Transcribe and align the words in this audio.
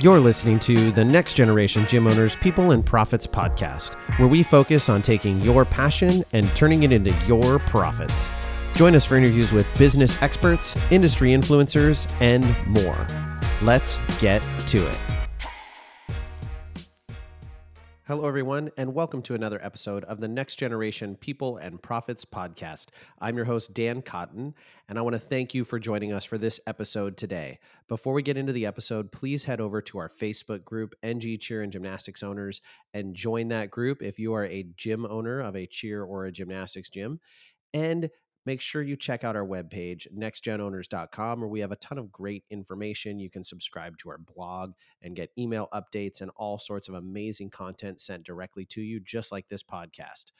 You're 0.00 0.18
listening 0.18 0.58
to 0.60 0.90
the 0.90 1.04
Next 1.04 1.34
Generation 1.34 1.86
Gym 1.86 2.08
Owners 2.08 2.34
People 2.34 2.72
and 2.72 2.84
Profits 2.84 3.28
podcast, 3.28 3.94
where 4.18 4.26
we 4.26 4.42
focus 4.42 4.88
on 4.88 5.02
taking 5.02 5.40
your 5.40 5.64
passion 5.64 6.24
and 6.32 6.54
turning 6.56 6.82
it 6.82 6.90
into 6.90 7.14
your 7.28 7.60
profits. 7.60 8.32
Join 8.74 8.96
us 8.96 9.04
for 9.04 9.14
interviews 9.16 9.52
with 9.52 9.68
business 9.78 10.20
experts, 10.20 10.74
industry 10.90 11.30
influencers, 11.30 12.12
and 12.20 12.44
more. 12.66 13.06
Let's 13.62 13.98
get 14.18 14.42
to 14.66 14.84
it. 14.84 15.13
Hello, 18.06 18.28
everyone, 18.28 18.70
and 18.76 18.92
welcome 18.92 19.22
to 19.22 19.34
another 19.34 19.58
episode 19.62 20.04
of 20.04 20.20
the 20.20 20.28
Next 20.28 20.56
Generation 20.56 21.16
People 21.16 21.56
and 21.56 21.80
Profits 21.80 22.26
podcast. 22.26 22.88
I'm 23.18 23.34
your 23.34 23.46
host, 23.46 23.72
Dan 23.72 24.02
Cotton, 24.02 24.54
and 24.90 24.98
I 24.98 25.00
want 25.00 25.14
to 25.14 25.18
thank 25.18 25.54
you 25.54 25.64
for 25.64 25.78
joining 25.78 26.12
us 26.12 26.26
for 26.26 26.36
this 26.36 26.60
episode 26.66 27.16
today. 27.16 27.58
Before 27.88 28.12
we 28.12 28.20
get 28.20 28.36
into 28.36 28.52
the 28.52 28.66
episode, 28.66 29.10
please 29.10 29.44
head 29.44 29.58
over 29.58 29.80
to 29.80 29.96
our 29.96 30.10
Facebook 30.10 30.66
group, 30.66 30.94
NG 31.02 31.38
Cheer 31.38 31.62
and 31.62 31.72
Gymnastics 31.72 32.22
Owners, 32.22 32.60
and 32.92 33.14
join 33.14 33.48
that 33.48 33.70
group 33.70 34.02
if 34.02 34.18
you 34.18 34.34
are 34.34 34.44
a 34.44 34.66
gym 34.76 35.06
owner 35.06 35.40
of 35.40 35.56
a 35.56 35.66
cheer 35.66 36.04
or 36.04 36.26
a 36.26 36.30
gymnastics 36.30 36.90
gym. 36.90 37.20
And 37.72 38.10
make 38.46 38.60
sure 38.60 38.82
you 38.82 38.96
check 38.96 39.24
out 39.24 39.36
our 39.36 39.46
webpage, 39.46 40.06
nextgenowners.com, 40.14 41.40
where 41.40 41.48
we 41.48 41.60
have 41.60 41.72
a 41.72 41.76
ton 41.76 41.98
of 41.98 42.12
great 42.12 42.44
information. 42.50 43.18
You 43.18 43.30
can 43.30 43.44
subscribe 43.44 43.98
to 43.98 44.10
our 44.10 44.18
blog 44.18 44.72
and 45.02 45.16
get 45.16 45.30
email 45.38 45.68
updates 45.72 46.20
and 46.20 46.30
all 46.36 46.58
sorts 46.58 46.88
of 46.88 46.94
amazing 46.94 47.50
content 47.50 48.00
sent 48.00 48.24
directly 48.24 48.64
to 48.66 48.82
you, 48.82 49.00
just 49.00 49.32
like 49.32 49.48
this 49.48 49.62
podcast. 49.62 50.32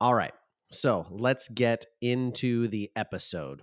All 0.00 0.14
right. 0.14 0.34
So 0.70 1.06
let's 1.10 1.48
get 1.48 1.86
into 2.00 2.68
the 2.68 2.90
episode. 2.96 3.62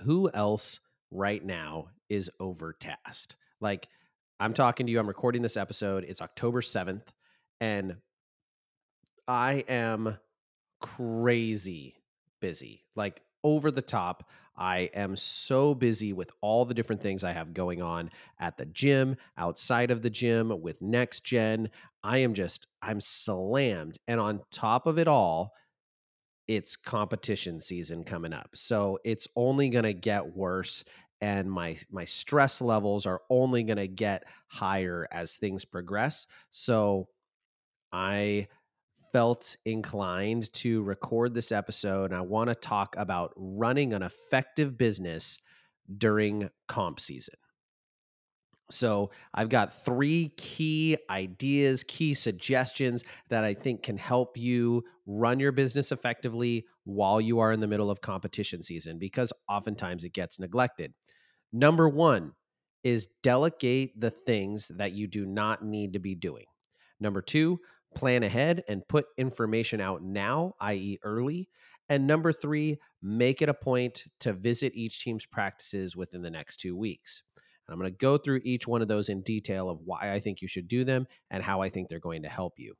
Who 0.00 0.30
else 0.34 0.80
right 1.10 1.44
now 1.44 1.88
is 2.08 2.30
overtasked? 2.40 3.36
Like, 3.60 3.88
I'm 4.40 4.54
talking 4.54 4.86
to 4.86 4.92
you, 4.92 4.98
I'm 4.98 5.06
recording 5.06 5.42
this 5.42 5.56
episode. 5.56 6.04
It's 6.08 6.20
October 6.20 6.62
7th, 6.62 7.04
and 7.60 7.98
I 9.28 9.64
am 9.68 10.18
crazy 10.80 12.01
busy, 12.42 12.84
like 12.94 13.22
over 13.42 13.70
the 13.70 13.80
top. 13.80 14.28
I 14.54 14.90
am 14.92 15.16
so 15.16 15.74
busy 15.74 16.12
with 16.12 16.30
all 16.42 16.66
the 16.66 16.74
different 16.74 17.00
things 17.00 17.24
I 17.24 17.32
have 17.32 17.54
going 17.54 17.80
on 17.80 18.10
at 18.38 18.58
the 18.58 18.66
gym, 18.66 19.16
outside 19.38 19.90
of 19.90 20.02
the 20.02 20.10
gym, 20.10 20.60
with 20.60 20.82
next 20.82 21.24
gen. 21.24 21.70
I 22.04 22.18
am 22.18 22.34
just, 22.34 22.66
I'm 22.82 23.00
slammed. 23.00 23.96
And 24.06 24.20
on 24.20 24.42
top 24.50 24.86
of 24.86 24.98
it 24.98 25.08
all, 25.08 25.54
it's 26.46 26.76
competition 26.76 27.62
season 27.62 28.04
coming 28.04 28.34
up. 28.34 28.50
So 28.52 28.98
it's 29.04 29.26
only 29.36 29.70
going 29.70 29.84
to 29.84 29.94
get 29.94 30.36
worse 30.36 30.84
and 31.22 31.50
my 31.50 31.76
my 31.90 32.04
stress 32.04 32.60
levels 32.60 33.06
are 33.06 33.22
only 33.30 33.62
going 33.62 33.76
to 33.78 33.86
get 33.86 34.24
higher 34.48 35.06
as 35.12 35.36
things 35.36 35.64
progress. 35.64 36.26
So 36.50 37.08
I 37.92 38.48
felt 39.12 39.56
inclined 39.64 40.52
to 40.54 40.82
record 40.82 41.34
this 41.34 41.52
episode 41.52 42.06
and 42.10 42.14
I 42.14 42.22
want 42.22 42.48
to 42.48 42.54
talk 42.54 42.94
about 42.96 43.32
running 43.36 43.92
an 43.92 44.02
effective 44.02 44.78
business 44.78 45.38
during 45.98 46.50
comp 46.68 46.98
season. 47.00 47.34
So, 48.70 49.10
I've 49.34 49.50
got 49.50 49.84
three 49.84 50.30
key 50.38 50.96
ideas, 51.10 51.84
key 51.84 52.14
suggestions 52.14 53.04
that 53.28 53.44
I 53.44 53.52
think 53.52 53.82
can 53.82 53.98
help 53.98 54.38
you 54.38 54.84
run 55.04 55.40
your 55.40 55.52
business 55.52 55.92
effectively 55.92 56.64
while 56.84 57.20
you 57.20 57.38
are 57.40 57.52
in 57.52 57.60
the 57.60 57.66
middle 57.66 57.90
of 57.90 58.00
competition 58.00 58.62
season 58.62 58.98
because 58.98 59.32
oftentimes 59.48 60.04
it 60.04 60.14
gets 60.14 60.40
neglected. 60.40 60.94
Number 61.52 61.88
one 61.88 62.32
is 62.82 63.08
delegate 63.22 64.00
the 64.00 64.10
things 64.10 64.68
that 64.76 64.92
you 64.92 65.06
do 65.06 65.26
not 65.26 65.64
need 65.64 65.92
to 65.92 65.98
be 65.98 66.14
doing. 66.14 66.46
Number 66.98 67.20
two, 67.20 67.60
plan 67.94 68.22
ahead 68.22 68.62
and 68.68 68.86
put 68.88 69.06
information 69.16 69.80
out 69.80 70.02
now, 70.02 70.54
i.e., 70.60 70.98
early. 71.02 71.48
And 71.88 72.06
number 72.06 72.32
three, 72.32 72.78
make 73.02 73.42
it 73.42 73.48
a 73.48 73.54
point 73.54 74.04
to 74.20 74.32
visit 74.32 74.72
each 74.74 75.02
team's 75.02 75.26
practices 75.26 75.96
within 75.96 76.22
the 76.22 76.30
next 76.30 76.58
two 76.58 76.76
weeks. 76.76 77.22
And 77.66 77.74
I'm 77.74 77.78
going 77.78 77.90
to 77.90 77.96
go 77.96 78.18
through 78.18 78.40
each 78.44 78.66
one 78.66 78.82
of 78.82 78.88
those 78.88 79.08
in 79.08 79.22
detail 79.22 79.68
of 79.68 79.80
why 79.84 80.12
I 80.12 80.20
think 80.20 80.40
you 80.40 80.48
should 80.48 80.68
do 80.68 80.84
them 80.84 81.06
and 81.30 81.42
how 81.42 81.60
I 81.60 81.68
think 81.68 81.88
they're 81.88 82.00
going 82.00 82.22
to 82.22 82.28
help 82.28 82.54
you. 82.56 82.74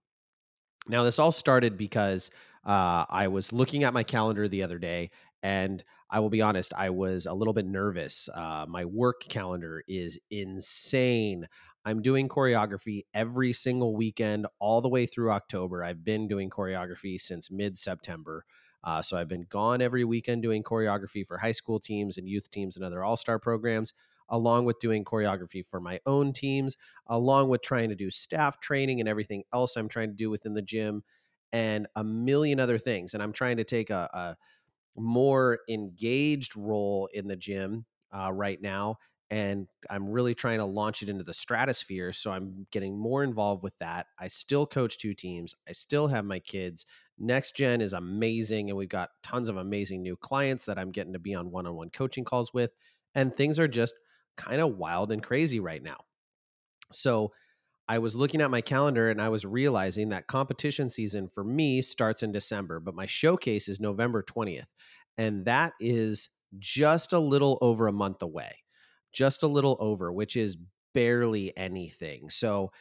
Now, 0.89 1.05
this 1.05 1.19
all 1.19 1.33
started 1.33 1.77
because 1.77 2.31
uh, 2.65 3.05
I 3.09 3.29
was 3.29 3.53
looking 3.53 3.85
at 3.85 3.95
my 3.95 4.03
calendar 4.03 4.49
the 4.49 4.65
other 4.65 4.79
day, 4.79 5.11
and 5.43 5.83
I 6.11 6.21
will 6.21 6.31
be 6.31 6.43
honest, 6.43 6.73
I 6.77 6.91
was 6.91 7.27
a 7.27 7.35
little 7.35 7.55
bit 7.55 7.67
nervous. 7.67 8.29
Uh, 8.33 8.67
my 8.69 8.85
work 8.85 9.23
calendar 9.29 9.83
is 9.87 10.19
insane. 10.31 11.47
I'm 11.85 12.01
doing 12.03 12.29
choreography 12.29 13.03
every 13.13 13.53
single 13.53 13.97
weekend 13.97 14.47
all 14.61 14.81
the 14.81 14.89
way 14.89 15.07
through 15.07 15.31
October. 15.33 15.83
I've 15.83 16.05
been 16.05 16.29
doing 16.29 16.49
choreography 16.49 17.21
since 17.21 17.51
mid 17.51 17.77
September. 17.77 18.45
Uh, 18.85 19.03
so 19.03 19.17
I've 19.17 19.29
been 19.29 19.47
gone 19.49 19.81
every 19.81 20.05
weekend 20.05 20.43
doing 20.43 20.63
choreography 20.63 21.27
for 21.27 21.39
high 21.39 21.53
school 21.53 21.79
teams 21.79 22.19
and 22.19 22.29
youth 22.29 22.51
teams 22.51 22.77
and 22.77 22.85
other 22.85 23.03
all 23.03 23.17
star 23.17 23.39
programs, 23.39 23.95
along 24.29 24.65
with 24.65 24.81
doing 24.81 25.05
choreography 25.05 25.65
for 25.65 25.81
my 25.81 26.01
own 26.07 26.33
teams, 26.33 26.77
along 27.07 27.49
with 27.49 27.63
trying 27.63 27.89
to 27.89 27.95
do 27.97 28.11
staff 28.11 28.61
training 28.61 29.01
and 29.01 29.09
everything 29.09 29.45
else 29.53 29.77
I'm 29.77 29.89
trying 29.89 30.09
to 30.09 30.17
do 30.17 30.31
within 30.31 30.55
the 30.55 30.63
gym 30.63 31.03
and 31.53 31.87
a 31.97 32.05
million 32.05 32.59
other 32.61 32.79
things. 32.79 33.15
And 33.15 33.23
I'm 33.23 33.33
trying 33.33 33.59
to 33.59 33.65
take 33.65 33.91
a, 33.91 34.09
a 34.13 35.01
more 35.01 35.61
engaged 35.69 36.57
role 36.57 37.09
in 37.13 37.29
the 37.29 37.37
gym 37.37 37.87
uh, 38.13 38.33
right 38.33 38.61
now 38.61 38.99
and 39.33 39.67
I'm 39.89 40.11
really 40.11 40.35
trying 40.35 40.59
to 40.59 40.67
launch 40.67 41.03
it 41.03 41.09
into 41.09 41.25
the 41.25 41.33
stratosphere. 41.33 42.13
So 42.13 42.31
I'm 42.31 42.67
getting 42.71 42.99
more 42.99 43.25
involved 43.25 43.63
with 43.63 43.73
that. 43.81 44.09
I 44.21 44.29
still 44.29 44.67
coach 44.67 44.99
two 44.99 45.15
teams. 45.15 45.55
I 45.67 45.73
still 45.73 46.09
have 46.09 46.27
my 46.27 46.39
kids. 46.39 46.85
Next 47.19 47.57
Gen 47.57 47.81
is 47.81 47.95
amazing, 47.95 48.69
and 48.69 48.77
we've 48.77 48.91
got 48.91 49.09
tons 49.23 49.49
of 49.49 49.57
amazing 49.57 50.03
new 50.03 50.17
clients 50.17 50.67
that 50.67 50.79
I'm 50.79 50.93
getting 50.93 51.15
to 51.15 51.19
be 51.19 51.35
on 51.35 51.51
one 51.51 51.67
on 51.67 51.75
one 51.75 51.89
coaching 51.89 52.25
calls 52.25 52.53
with. 52.53 52.73
And 53.15 53.35
things 53.35 53.59
are 53.59 53.69
just 53.69 53.95
kind 54.37 54.61
of 54.61 54.77
wild 54.77 55.11
and 55.11 55.23
crazy 55.23 55.61
right 55.61 55.83
now. 55.83 56.01
So 56.93 57.33
I 57.89 58.01
was 58.01 58.15
looking 58.15 58.43
at 58.43 58.51
my 58.51 58.61
calendar 58.61 59.09
and 59.09 59.21
I 59.21 59.31
was 59.31 59.47
realizing 59.47 60.11
that 60.11 60.27
competition 60.27 60.91
season 60.91 61.29
for 61.29 61.43
me 61.43 61.81
starts 61.81 62.23
in 62.23 62.33
December, 62.33 62.81
but 62.81 62.95
my 62.95 63.07
showcase 63.07 63.67
is 63.67 63.81
November 63.81 64.23
20th. 64.23 64.69
And 65.17 65.47
that 65.47 65.73
is 65.81 66.29
just 66.59 67.15
a 67.15 67.19
little 67.19 67.57
over 67.63 67.89
a 67.89 67.93
month 67.93 68.21
away 68.21 68.62
just 69.13 69.43
a 69.43 69.49
little 69.49 69.77
over, 69.81 70.13
which 70.13 70.37
is 70.37 70.57
barely 70.95 71.57
anything. 71.57 72.31
So 72.31 72.73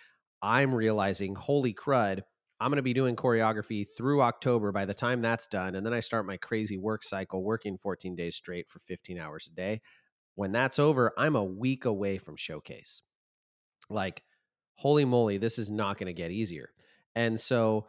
I'm 0.42 0.74
realizing, 0.74 1.36
holy 1.36 1.74
crud, 1.74 2.22
I'm 2.59 2.69
going 2.69 2.78
to 2.78 2.84
be 2.84 2.94
doing 2.94 3.16
choreography 3.16 3.86
through 3.97 4.22
October 4.22 4.72
by 4.72 4.86
the 4.86 4.94
time 4.94 5.22
that's 5.22 5.47
done. 5.47 5.75
And 5.75 5.86
then 5.86 5.94
I 5.94 6.00
start 6.00 6.28
my 6.28 6.38
crazy 6.38 6.78
work 6.78 7.03
cycle, 7.03 7.44
working 7.44 7.78
14 7.78 8.16
days 8.16 8.36
straight 8.36 8.70
for 8.70 8.80
15 8.80 9.18
hours 9.18 9.50
a 9.52 9.56
day. 9.56 9.81
When 10.36 10.52
that's 10.52 10.80
over, 10.80 11.12
I'm 11.18 11.36
a 11.36 11.44
week 11.44 11.86
away 11.86 12.18
from 12.18 12.36
showcase. 12.36 13.02
Like, 13.90 14.24
holy 14.75 15.06
moly, 15.06 15.38
this 15.38 15.58
is 15.58 15.72
not 15.72 15.97
going 15.97 16.14
to 16.14 16.20
get 16.20 16.31
easier. 16.31 16.70
And 17.16 17.40
so, 17.40 17.88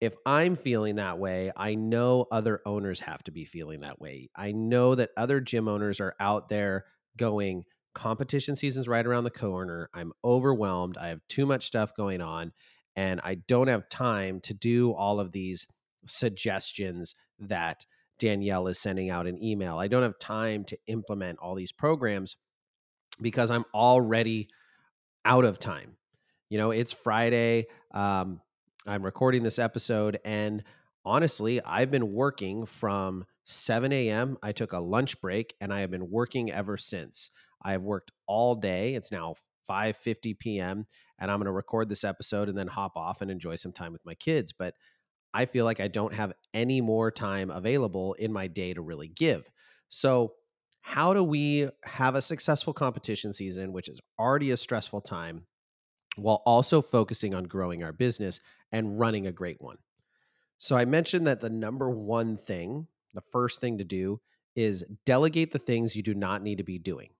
if 0.00 0.14
I'm 0.26 0.56
feeling 0.56 0.96
that 0.96 1.18
way, 1.18 1.50
I 1.56 1.74
know 1.74 2.26
other 2.30 2.60
owners 2.66 3.00
have 3.00 3.22
to 3.24 3.30
be 3.30 3.46
feeling 3.46 3.80
that 3.80 3.98
way. 3.98 4.28
I 4.36 4.52
know 4.52 4.94
that 4.94 5.10
other 5.16 5.40
gym 5.40 5.68
owners 5.68 6.00
are 6.00 6.14
out 6.20 6.50
there 6.50 6.84
going, 7.16 7.64
competition 7.94 8.56
season's 8.56 8.88
right 8.88 9.06
around 9.06 9.24
the 9.24 9.30
corner. 9.30 9.88
I'm 9.94 10.12
overwhelmed. 10.24 10.96
I 10.98 11.08
have 11.08 11.20
too 11.28 11.46
much 11.46 11.66
stuff 11.66 11.94
going 11.96 12.20
on, 12.20 12.52
and 12.94 13.20
I 13.24 13.36
don't 13.36 13.68
have 13.68 13.88
time 13.88 14.40
to 14.42 14.54
do 14.54 14.92
all 14.92 15.20
of 15.20 15.32
these 15.32 15.66
suggestions 16.06 17.14
that 17.38 17.86
Danielle 18.18 18.66
is 18.68 18.80
sending 18.80 19.10
out 19.10 19.26
an 19.26 19.42
email. 19.42 19.78
I 19.78 19.88
don't 19.88 20.02
have 20.02 20.18
time 20.18 20.64
to 20.64 20.78
implement 20.86 21.38
all 21.38 21.54
these 21.54 21.72
programs 21.72 22.36
because 23.20 23.50
I'm 23.50 23.64
already 23.74 24.48
out 25.24 25.44
of 25.44 25.58
time. 25.58 25.96
You 26.48 26.58
know, 26.58 26.70
it's 26.70 26.92
Friday. 26.92 27.66
Um, 27.92 28.40
I'm 28.86 29.04
recording 29.04 29.42
this 29.42 29.58
episode, 29.58 30.18
and 30.24 30.62
honestly, 31.04 31.62
I've 31.64 31.90
been 31.90 32.12
working 32.12 32.66
from 32.66 33.24
7 33.46 33.92
a.m. 33.92 34.36
I 34.42 34.52
took 34.52 34.72
a 34.72 34.80
lunch 34.80 35.20
break, 35.20 35.54
and 35.60 35.72
I 35.72 35.80
have 35.80 35.90
been 35.90 36.10
working 36.10 36.50
ever 36.50 36.76
since. 36.76 37.30
I 37.62 37.72
have 37.72 37.82
worked 37.82 38.12
all 38.26 38.54
day. 38.54 38.94
It's 38.94 39.10
now 39.10 39.34
5:50 39.66 40.34
p.m. 40.38 40.86
and 41.18 41.30
I'm 41.30 41.38
going 41.38 41.46
to 41.46 41.52
record 41.52 41.88
this 41.88 42.04
episode 42.04 42.48
and 42.48 42.56
then 42.56 42.68
hop 42.68 42.96
off 42.96 43.20
and 43.22 43.30
enjoy 43.30 43.56
some 43.56 43.72
time 43.72 43.92
with 43.92 44.04
my 44.04 44.14
kids, 44.14 44.52
but 44.52 44.74
I 45.34 45.46
feel 45.46 45.64
like 45.64 45.80
I 45.80 45.88
don't 45.88 46.14
have 46.14 46.32
any 46.54 46.80
more 46.80 47.10
time 47.10 47.50
available 47.50 48.14
in 48.14 48.32
my 48.32 48.46
day 48.46 48.74
to 48.74 48.80
really 48.82 49.08
give. 49.08 49.50
So, 49.88 50.34
how 50.80 51.12
do 51.12 51.22
we 51.22 51.68
have 51.84 52.14
a 52.14 52.22
successful 52.22 52.72
competition 52.72 53.32
season 53.32 53.72
which 53.72 53.88
is 53.88 54.00
already 54.18 54.50
a 54.50 54.56
stressful 54.56 55.00
time 55.00 55.46
while 56.16 56.42
also 56.46 56.80
focusing 56.80 57.34
on 57.34 57.44
growing 57.44 57.82
our 57.82 57.92
business 57.92 58.40
and 58.72 58.98
running 58.98 59.26
a 59.26 59.32
great 59.32 59.60
one? 59.60 59.78
So, 60.58 60.76
I 60.76 60.84
mentioned 60.84 61.26
that 61.26 61.40
the 61.40 61.50
number 61.50 61.90
one 61.90 62.36
thing, 62.36 62.88
the 63.16 63.22
first 63.32 63.60
thing 63.60 63.78
to 63.78 63.84
do 63.84 64.20
is 64.54 64.84
delegate 65.04 65.52
the 65.52 65.58
things 65.58 65.96
you 65.96 66.02
do 66.02 66.14
not 66.14 66.42
need 66.42 66.58
to 66.58 66.64
be 66.64 66.78
doing 66.78 67.10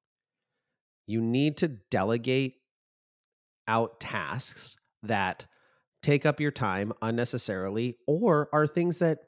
you 1.06 1.20
need 1.20 1.56
to 1.58 1.69
delegate 1.69 2.56
out 3.69 4.00
tasks 4.00 4.76
that 5.02 5.46
take 6.02 6.26
up 6.26 6.40
your 6.40 6.50
time 6.50 6.93
unnecessarily 7.00 7.96
or 8.06 8.48
are 8.52 8.66
things 8.66 8.98
that 8.98 9.19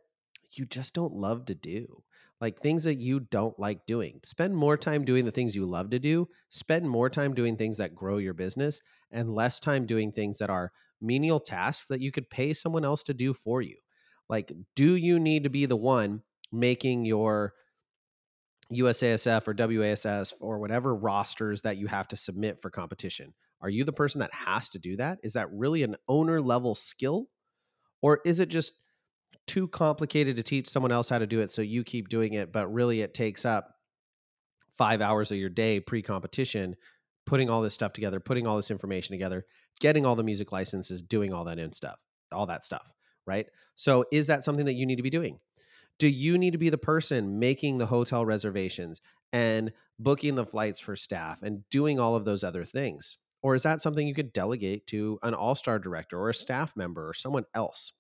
you 0.53 0.65
just 0.65 0.95
don't 0.95 1.15
love 1.15 1.47
to 1.47 1.55
do. 1.55 2.03
Like 2.41 2.61
things 2.61 2.85
that 2.85 2.97
you 2.97 3.19
don't 3.19 3.59
like 3.59 3.85
doing. 3.87 4.21
Spend 4.25 4.55
more 4.55 4.77
time 4.77 5.05
doing 5.05 5.25
the 5.25 5.33
things 5.33 5.57
you 5.57 5.67
love 5.67 5.91
to 5.91 5.99
do. 5.99 6.29
Spend 6.49 6.89
more 6.89 7.11
time 7.11 7.35
doing 7.35 7.57
things 7.57 7.79
that 7.79 7.97
grow 7.97 8.19
your 8.19 8.35
business 8.35 8.81
and 9.11 9.35
less 9.35 9.59
time 9.59 9.87
doing 9.87 10.13
things 10.13 10.39
that 10.39 10.51
are 10.51 10.71
menial 11.01 11.41
tasks 11.41 11.89
that 11.89 12.01
you 12.01 12.13
could 12.13 12.31
pay 12.31 12.53
someone 12.53 12.85
else 12.85 13.03
to 13.05 13.15
do 13.15 13.35
for 13.35 13.61
you. 13.61 13.77
Like, 14.29 14.53
do 14.77 14.95
you 14.95 15.19
need 15.19 15.43
to 15.45 15.51
be 15.51 15.67
the 15.67 15.77
one 15.77 16.23
making 16.53 17.05
your 17.05 17.55
USASF 18.73 19.49
or 19.49 19.55
WASS 19.55 20.35
or 20.41 20.59
whatever 20.59 20.95
rosters 20.95 21.63
that 21.63 21.77
you 21.77 21.87
have 21.87 22.09
to 22.09 22.17
submit 22.17 22.61
for 22.61 22.71
competition? 22.71 23.35
Are 23.61 23.69
you 23.69 23.85
the 23.85 23.93
person 23.93 24.21
that 24.21 24.33
has 24.33 24.69
to 24.71 24.79
do 24.79 24.97
that? 24.97 25.19
Is 25.23 25.33
that 25.33 25.49
really 25.53 25.83
an 25.83 25.97
owner 26.09 26.41
level 26.41 26.75
skill? 26.75 27.27
Or 28.03 28.21
is 28.25 28.39
it 28.39 28.49
just 28.49 28.75
too 29.47 29.67
complicated 29.67 30.37
to 30.37 30.43
teach 30.43 30.69
someone 30.69 30.93
else 30.93 31.09
how 31.09 31.19
to 31.19 31.27
do 31.27 31.41
it 31.41 31.51
so 31.51 31.63
you 31.63 31.83
keep 31.83 32.09
doing 32.09 32.35
it, 32.35 32.53
but 32.53 32.73
really 32.73 33.01
it 33.01 33.15
takes 33.15 33.45
up 33.45 33.75
five 34.77 35.01
hours 35.01 35.33
of 35.33 35.39
your 35.39 35.49
day 35.49 35.81
pre 35.81 36.03
competition, 36.03 36.77
putting 37.27 37.51
all 37.51 37.63
this 37.63 37.75
stuff 37.75 37.93
together, 37.93 38.21
putting 38.21 38.47
all 38.47 38.57
this 38.57 38.71
information 38.71 39.13
together, 39.13 39.45
getting 39.81 40.07
all 40.07 40.15
the 40.15 40.23
music 40.23 40.53
licenses, 40.53 41.03
doing 41.03 41.33
all 41.33 41.45
that 41.45 41.59
in 41.59 41.73
stuff, 41.73 42.01
all 42.31 42.47
that 42.47 42.65
stuff, 42.65 42.95
right? 43.27 43.47
So 43.75 44.05
is 44.13 44.29
that 44.29 44.45
something 44.45 44.67
that 44.67 44.75
you 44.75 44.87
need 44.87 44.97
to 44.97 45.03
be 45.03 45.11
doing? 45.11 45.41
Do 45.99 46.09
you 46.09 46.39
need 46.39 46.53
to 46.53 46.59
be 46.59 46.71
the 46.71 46.79
person 46.79 47.39
making 47.39 47.79
the 47.79 47.87
hotel 47.87 48.25
reservations 48.25 49.01
and 49.33 49.73
booking 49.99 50.37
the 50.37 50.47
flights 50.47 50.81
for 50.81 50.95
staff 50.95 51.43
and 51.43 51.69
doing 51.71 51.99
all 51.99 52.15
of 52.15 52.25
those 52.25 52.45
other 52.45 52.65
things? 52.65 53.19
Or 53.43 53.55
is 53.55 53.63
that 53.65 53.83
something 53.83 54.07
you 54.07 54.15
could 54.15 54.33
delegate 54.33 54.87
to 54.89 55.19
an 55.23 55.35
all 55.35 55.55
star 55.55 55.79
director 55.79 56.19
or 56.19 56.29
a 56.29 56.35
staff 56.35 56.77
member 56.77 57.09
or 57.09 57.15
someone 57.15 57.45
else? 57.55 57.93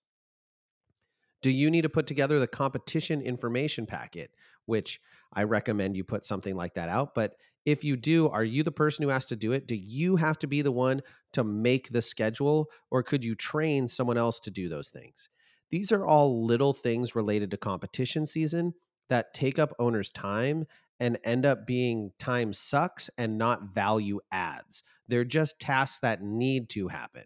Do 1.42 1.50
you 1.50 1.70
need 1.70 1.82
to 1.82 1.88
put 1.88 2.06
together 2.06 2.38
the 2.38 2.48
competition 2.48 3.20
information 3.20 3.86
packet, 3.86 4.32
which 4.66 5.00
I 5.32 5.44
recommend 5.44 5.96
you 5.96 6.02
put 6.02 6.24
something 6.24 6.56
like 6.56 6.74
that 6.74 6.88
out? 6.88 7.14
But 7.14 7.36
if 7.64 7.84
you 7.84 7.96
do, 7.96 8.28
are 8.28 8.44
you 8.44 8.62
the 8.62 8.72
person 8.72 9.02
who 9.02 9.10
has 9.10 9.26
to 9.26 9.36
do 9.36 9.52
it? 9.52 9.66
Do 9.66 9.76
you 9.76 10.16
have 10.16 10.38
to 10.40 10.46
be 10.46 10.62
the 10.62 10.72
one 10.72 11.02
to 11.34 11.44
make 11.44 11.90
the 11.90 12.02
schedule, 12.02 12.70
or 12.90 13.02
could 13.02 13.24
you 13.24 13.34
train 13.34 13.86
someone 13.86 14.18
else 14.18 14.40
to 14.40 14.50
do 14.50 14.68
those 14.68 14.88
things? 14.88 15.28
These 15.70 15.92
are 15.92 16.04
all 16.04 16.44
little 16.44 16.72
things 16.72 17.14
related 17.14 17.50
to 17.50 17.56
competition 17.56 18.26
season 18.26 18.74
that 19.08 19.34
take 19.34 19.58
up 19.58 19.74
owners' 19.78 20.10
time 20.10 20.66
and 21.00 21.18
end 21.24 21.46
up 21.46 21.66
being 21.66 22.12
time 22.18 22.52
sucks 22.52 23.08
and 23.16 23.38
not 23.38 23.74
value 23.74 24.20
adds. 24.32 24.82
They're 25.06 25.24
just 25.24 25.60
tasks 25.60 26.00
that 26.00 26.22
need 26.22 26.68
to 26.70 26.88
happen. 26.88 27.24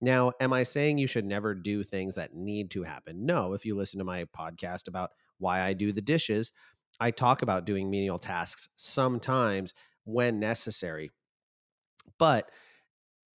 Now, 0.00 0.32
am 0.40 0.52
I 0.52 0.64
saying 0.64 0.98
you 0.98 1.06
should 1.06 1.24
never 1.24 1.54
do 1.54 1.84
things 1.84 2.16
that 2.16 2.34
need 2.34 2.70
to 2.72 2.82
happen? 2.82 3.24
No. 3.24 3.52
If 3.52 3.64
you 3.64 3.76
listen 3.76 3.98
to 3.98 4.04
my 4.04 4.24
podcast 4.36 4.88
about 4.88 5.10
why 5.38 5.60
I 5.60 5.74
do 5.74 5.92
the 5.92 6.00
dishes, 6.00 6.50
I 6.98 7.10
talk 7.10 7.42
about 7.42 7.66
doing 7.66 7.90
menial 7.90 8.18
tasks 8.18 8.68
sometimes 8.76 9.74
when 10.04 10.40
necessary. 10.40 11.10
But 12.18 12.50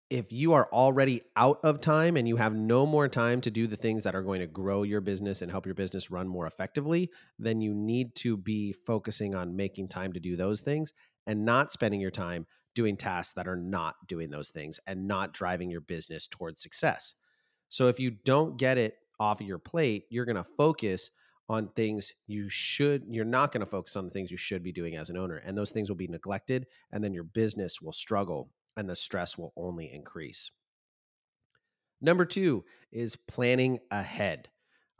if 0.08 0.30
you 0.30 0.52
are 0.52 0.68
already 0.72 1.22
out 1.34 1.58
of 1.64 1.80
time 1.80 2.16
and 2.16 2.28
you 2.28 2.36
have 2.36 2.54
no 2.54 2.86
more 2.86 3.08
time 3.08 3.40
to 3.40 3.50
do 3.50 3.66
the 3.66 3.76
things 3.76 4.04
that 4.04 4.14
are 4.14 4.22
going 4.22 4.40
to 4.40 4.46
grow 4.46 4.84
your 4.84 5.00
business 5.00 5.42
and 5.42 5.50
help 5.50 5.66
your 5.66 5.74
business 5.74 6.10
run 6.10 6.28
more 6.28 6.46
effectively, 6.46 7.10
then 7.38 7.60
you 7.60 7.74
need 7.74 8.14
to 8.14 8.36
be 8.36 8.72
focusing 8.72 9.34
on 9.34 9.56
making 9.56 9.88
time 9.88 10.12
to 10.12 10.20
do 10.20 10.36
those 10.36 10.60
things 10.60 10.92
and 11.26 11.44
not 11.44 11.72
spending 11.72 12.00
your 12.00 12.12
time 12.12 12.46
doing 12.74 12.96
tasks 12.96 13.34
that 13.34 13.48
are 13.48 13.56
not 13.56 13.96
doing 14.06 14.30
those 14.30 14.50
things 14.50 14.78
and 14.86 15.08
not 15.08 15.32
driving 15.32 15.70
your 15.70 15.80
business 15.80 16.28
towards 16.28 16.62
success. 16.62 17.14
So 17.68 17.88
if 17.88 17.98
you 17.98 18.10
don't 18.10 18.56
get 18.58 18.78
it 18.78 18.98
off 19.18 19.40
of 19.40 19.46
your 19.46 19.58
plate, 19.58 20.04
you're 20.08 20.26
going 20.26 20.36
to 20.36 20.44
focus 20.44 21.10
on 21.48 21.68
things 21.68 22.12
you 22.26 22.48
should 22.48 23.04
you're 23.08 23.24
not 23.24 23.52
going 23.52 23.60
to 23.60 23.66
focus 23.66 23.94
on 23.94 24.04
the 24.04 24.10
things 24.10 24.32
you 24.32 24.36
should 24.36 24.64
be 24.64 24.72
doing 24.72 24.96
as 24.96 25.10
an 25.10 25.16
owner 25.16 25.36
and 25.36 25.56
those 25.56 25.70
things 25.70 25.88
will 25.88 25.96
be 25.96 26.08
neglected 26.08 26.66
and 26.90 27.04
then 27.04 27.14
your 27.14 27.22
business 27.22 27.80
will 27.80 27.92
struggle 27.92 28.50
and 28.76 28.88
the 28.88 28.96
stress 28.96 29.38
will 29.38 29.52
only 29.56 29.92
increase. 29.92 30.50
Number 32.00 32.24
two 32.24 32.64
is 32.92 33.16
planning 33.16 33.78
ahead. 33.90 34.48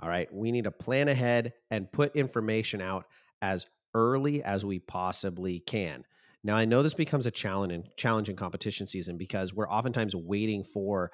All 0.00 0.08
right, 0.08 0.32
we 0.32 0.52
need 0.52 0.64
to 0.64 0.70
plan 0.70 1.08
ahead 1.08 1.52
and 1.70 1.90
put 1.90 2.16
information 2.16 2.80
out 2.80 3.06
as 3.40 3.66
early 3.94 4.42
as 4.42 4.64
we 4.64 4.78
possibly 4.78 5.60
can. 5.60 6.04
Now, 6.44 6.56
I 6.56 6.64
know 6.64 6.82
this 6.82 6.94
becomes 6.94 7.26
a 7.26 7.30
challenge 7.30 8.28
in 8.28 8.36
competition 8.36 8.86
season 8.86 9.16
because 9.16 9.52
we're 9.52 9.68
oftentimes 9.68 10.14
waiting 10.14 10.64
for 10.64 11.10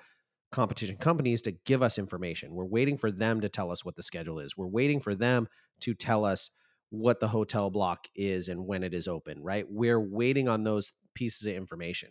competition 0.50 0.96
companies 0.98 1.40
to 1.42 1.52
give 1.52 1.82
us 1.82 1.98
information. 1.98 2.54
We're 2.54 2.66
waiting 2.66 2.98
for 2.98 3.10
them 3.10 3.40
to 3.40 3.48
tell 3.48 3.70
us 3.70 3.84
what 3.84 3.96
the 3.96 4.02
schedule 4.02 4.38
is. 4.38 4.56
We're 4.56 4.66
waiting 4.66 5.00
for 5.00 5.14
them 5.14 5.48
to 5.80 5.94
tell 5.94 6.24
us 6.24 6.50
what 6.90 7.20
the 7.20 7.28
hotel 7.28 7.70
block 7.70 8.08
is 8.14 8.48
and 8.48 8.66
when 8.66 8.82
it 8.82 8.92
is 8.92 9.08
open, 9.08 9.42
right? 9.42 9.64
We're 9.66 10.00
waiting 10.00 10.48
on 10.48 10.64
those 10.64 10.92
pieces 11.14 11.46
of 11.46 11.54
information. 11.54 12.10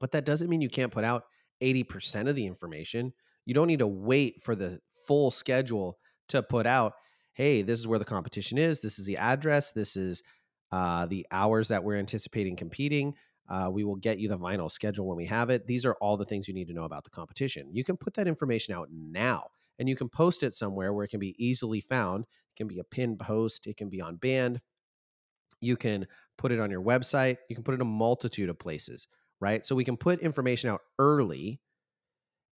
But 0.00 0.12
that 0.12 0.24
doesn't 0.24 0.48
mean 0.48 0.60
you 0.60 0.68
can't 0.68 0.92
put 0.92 1.04
out 1.04 1.24
80% 1.62 2.28
of 2.28 2.36
the 2.36 2.46
information. 2.46 3.12
You 3.44 3.54
don't 3.54 3.68
need 3.68 3.78
to 3.78 3.86
wait 3.86 4.42
for 4.42 4.54
the 4.54 4.80
full 5.06 5.30
schedule 5.30 5.98
to 6.28 6.42
put 6.42 6.66
out, 6.66 6.94
hey, 7.34 7.62
this 7.62 7.78
is 7.78 7.88
where 7.88 7.98
the 7.98 8.04
competition 8.04 8.58
is. 8.58 8.80
This 8.80 8.98
is 8.98 9.06
the 9.06 9.16
address. 9.16 9.72
This 9.72 9.96
is 9.96 10.22
uh, 10.70 11.06
the 11.06 11.26
hours 11.30 11.68
that 11.68 11.84
we're 11.84 11.98
anticipating 11.98 12.56
competing. 12.56 13.14
Uh, 13.48 13.68
we 13.70 13.84
will 13.84 13.96
get 13.96 14.18
you 14.18 14.28
the 14.28 14.38
vinyl 14.38 14.70
schedule 14.70 15.06
when 15.06 15.16
we 15.16 15.26
have 15.26 15.50
it. 15.50 15.66
These 15.66 15.84
are 15.84 15.94
all 16.00 16.16
the 16.16 16.24
things 16.24 16.48
you 16.48 16.54
need 16.54 16.68
to 16.68 16.74
know 16.74 16.84
about 16.84 17.04
the 17.04 17.10
competition. 17.10 17.68
You 17.72 17.84
can 17.84 17.96
put 17.96 18.14
that 18.14 18.28
information 18.28 18.74
out 18.74 18.88
now 18.90 19.48
and 19.78 19.88
you 19.88 19.96
can 19.96 20.08
post 20.08 20.42
it 20.42 20.54
somewhere 20.54 20.92
where 20.92 21.04
it 21.04 21.08
can 21.08 21.20
be 21.20 21.34
easily 21.38 21.80
found. 21.80 22.24
It 22.24 22.56
can 22.56 22.68
be 22.68 22.78
a 22.78 22.84
pinned 22.84 23.18
post, 23.18 23.66
it 23.66 23.76
can 23.76 23.88
be 23.88 24.00
on 24.00 24.16
band. 24.16 24.60
You 25.60 25.76
can 25.76 26.06
put 26.38 26.52
it 26.52 26.60
on 26.60 26.70
your 26.70 26.82
website, 26.82 27.38
you 27.48 27.56
can 27.56 27.64
put 27.64 27.72
it 27.72 27.76
in 27.76 27.82
a 27.82 27.84
multitude 27.84 28.48
of 28.48 28.58
places 28.58 29.06
right? 29.42 29.66
So 29.66 29.74
we 29.74 29.84
can 29.84 29.96
put 29.96 30.20
information 30.20 30.70
out 30.70 30.82
early 31.00 31.60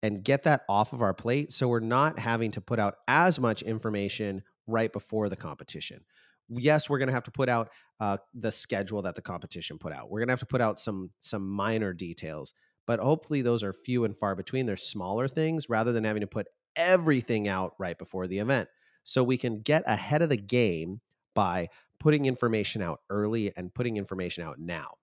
and 0.02 0.24
get 0.24 0.42
that 0.42 0.62
off 0.68 0.92
of 0.92 1.00
our 1.00 1.14
plate 1.14 1.52
so 1.52 1.68
we're 1.68 1.78
not 1.78 2.18
having 2.18 2.50
to 2.50 2.60
put 2.60 2.80
out 2.80 2.96
as 3.06 3.38
much 3.38 3.62
information 3.62 4.42
right 4.66 4.92
before 4.92 5.28
the 5.28 5.36
competition. 5.36 6.00
Yes, 6.48 6.90
we're 6.90 6.98
going 6.98 7.06
to 7.06 7.14
have 7.14 7.22
to 7.22 7.30
put 7.30 7.48
out 7.48 7.70
uh, 8.00 8.16
the 8.34 8.50
schedule 8.50 9.00
that 9.02 9.14
the 9.14 9.22
competition 9.22 9.78
put 9.78 9.92
out. 9.92 10.10
We're 10.10 10.18
going 10.18 10.26
to 10.26 10.32
have 10.32 10.40
to 10.40 10.46
put 10.46 10.60
out 10.60 10.80
some 10.80 11.10
some 11.20 11.48
minor 11.48 11.92
details, 11.92 12.52
but 12.84 12.98
hopefully 12.98 13.42
those 13.42 13.62
are 13.62 13.72
few 13.72 14.04
and 14.04 14.18
far 14.18 14.34
between. 14.34 14.66
They're 14.66 14.76
smaller 14.76 15.28
things 15.28 15.68
rather 15.68 15.92
than 15.92 16.02
having 16.02 16.22
to 16.22 16.26
put 16.26 16.48
everything 16.74 17.46
out 17.46 17.74
right 17.78 17.96
before 17.96 18.26
the 18.26 18.40
event. 18.40 18.68
So 19.04 19.22
we 19.22 19.38
can 19.38 19.60
get 19.60 19.84
ahead 19.86 20.20
of 20.20 20.30
the 20.30 20.36
game 20.36 21.00
by 21.32 21.68
putting 22.00 22.26
information 22.26 22.82
out 22.82 23.00
early 23.08 23.52
and 23.56 23.72
putting 23.72 23.96
information 23.96 24.42
out 24.42 24.58
now 24.58 24.96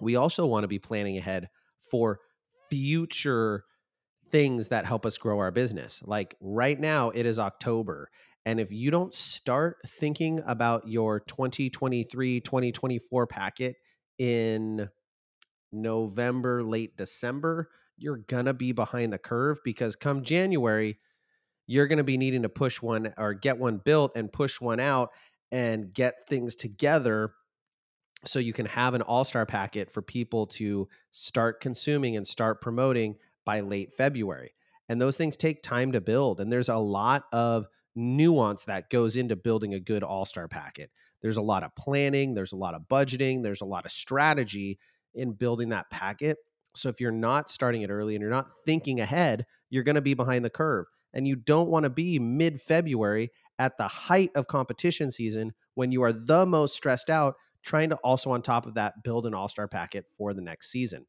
we 0.00 0.16
also 0.16 0.46
want 0.46 0.64
to 0.64 0.68
be 0.68 0.78
planning 0.78 1.16
ahead 1.16 1.48
for 1.90 2.20
future 2.70 3.64
things 4.30 4.68
that 4.68 4.84
help 4.84 5.06
us 5.06 5.18
grow 5.18 5.38
our 5.38 5.50
business. 5.50 6.02
Like 6.04 6.34
right 6.40 6.78
now, 6.78 7.10
it 7.10 7.26
is 7.26 7.38
October. 7.38 8.10
And 8.44 8.60
if 8.60 8.70
you 8.70 8.90
don't 8.90 9.14
start 9.14 9.78
thinking 9.86 10.40
about 10.46 10.86
your 10.88 11.20
2023 11.20 12.40
2024 12.40 13.26
packet 13.26 13.76
in 14.18 14.88
November, 15.72 16.62
late 16.62 16.96
December, 16.96 17.68
you're 17.96 18.18
going 18.18 18.44
to 18.46 18.54
be 18.54 18.72
behind 18.72 19.12
the 19.12 19.18
curve 19.18 19.58
because 19.64 19.96
come 19.96 20.22
January, 20.22 20.98
you're 21.66 21.86
going 21.86 21.98
to 21.98 22.04
be 22.04 22.18
needing 22.18 22.42
to 22.42 22.48
push 22.48 22.80
one 22.80 23.12
or 23.16 23.34
get 23.34 23.58
one 23.58 23.78
built 23.78 24.12
and 24.16 24.32
push 24.32 24.60
one 24.60 24.80
out 24.80 25.10
and 25.50 25.92
get 25.92 26.26
things 26.28 26.54
together 26.54 27.32
so 28.26 28.38
you 28.38 28.52
can 28.52 28.66
have 28.66 28.94
an 28.94 29.02
all-star 29.02 29.46
packet 29.46 29.90
for 29.90 30.02
people 30.02 30.46
to 30.46 30.88
start 31.10 31.60
consuming 31.60 32.16
and 32.16 32.26
start 32.26 32.60
promoting 32.60 33.16
by 33.44 33.60
late 33.60 33.92
February. 33.92 34.52
And 34.88 35.00
those 35.00 35.16
things 35.16 35.36
take 35.36 35.62
time 35.62 35.92
to 35.92 36.00
build 36.00 36.40
and 36.40 36.52
there's 36.52 36.68
a 36.68 36.76
lot 36.76 37.24
of 37.32 37.66
nuance 37.94 38.64
that 38.64 38.90
goes 38.90 39.16
into 39.16 39.34
building 39.34 39.74
a 39.74 39.80
good 39.80 40.02
all-star 40.02 40.48
packet. 40.48 40.90
There's 41.22 41.38
a 41.38 41.42
lot 41.42 41.62
of 41.62 41.74
planning, 41.74 42.34
there's 42.34 42.52
a 42.52 42.56
lot 42.56 42.74
of 42.74 42.82
budgeting, 42.82 43.42
there's 43.42 43.62
a 43.62 43.66
lot 43.66 43.86
of 43.86 43.90
strategy 43.90 44.78
in 45.14 45.32
building 45.32 45.70
that 45.70 45.90
packet. 45.90 46.36
So 46.74 46.90
if 46.90 47.00
you're 47.00 47.10
not 47.10 47.48
starting 47.48 47.82
it 47.82 47.90
early 47.90 48.14
and 48.14 48.20
you're 48.20 48.30
not 48.30 48.48
thinking 48.64 49.00
ahead, 49.00 49.46
you're 49.70 49.82
going 49.82 49.94
to 49.94 50.02
be 50.02 50.14
behind 50.14 50.44
the 50.44 50.50
curve. 50.50 50.86
And 51.14 51.26
you 51.26 51.34
don't 51.34 51.70
want 51.70 51.84
to 51.84 51.90
be 51.90 52.18
mid 52.18 52.60
February 52.60 53.30
at 53.58 53.78
the 53.78 53.88
height 53.88 54.30
of 54.34 54.46
competition 54.46 55.10
season 55.10 55.54
when 55.74 55.90
you 55.90 56.02
are 56.02 56.12
the 56.12 56.44
most 56.44 56.76
stressed 56.76 57.08
out 57.08 57.36
trying 57.66 57.90
to 57.90 57.96
also, 57.96 58.30
on 58.30 58.40
top 58.40 58.64
of 58.64 58.74
that, 58.74 59.02
build 59.02 59.26
an 59.26 59.34
all 59.34 59.48
star 59.48 59.68
packet 59.68 60.06
for 60.08 60.32
the 60.32 60.40
next 60.40 60.70
season. 60.70 61.04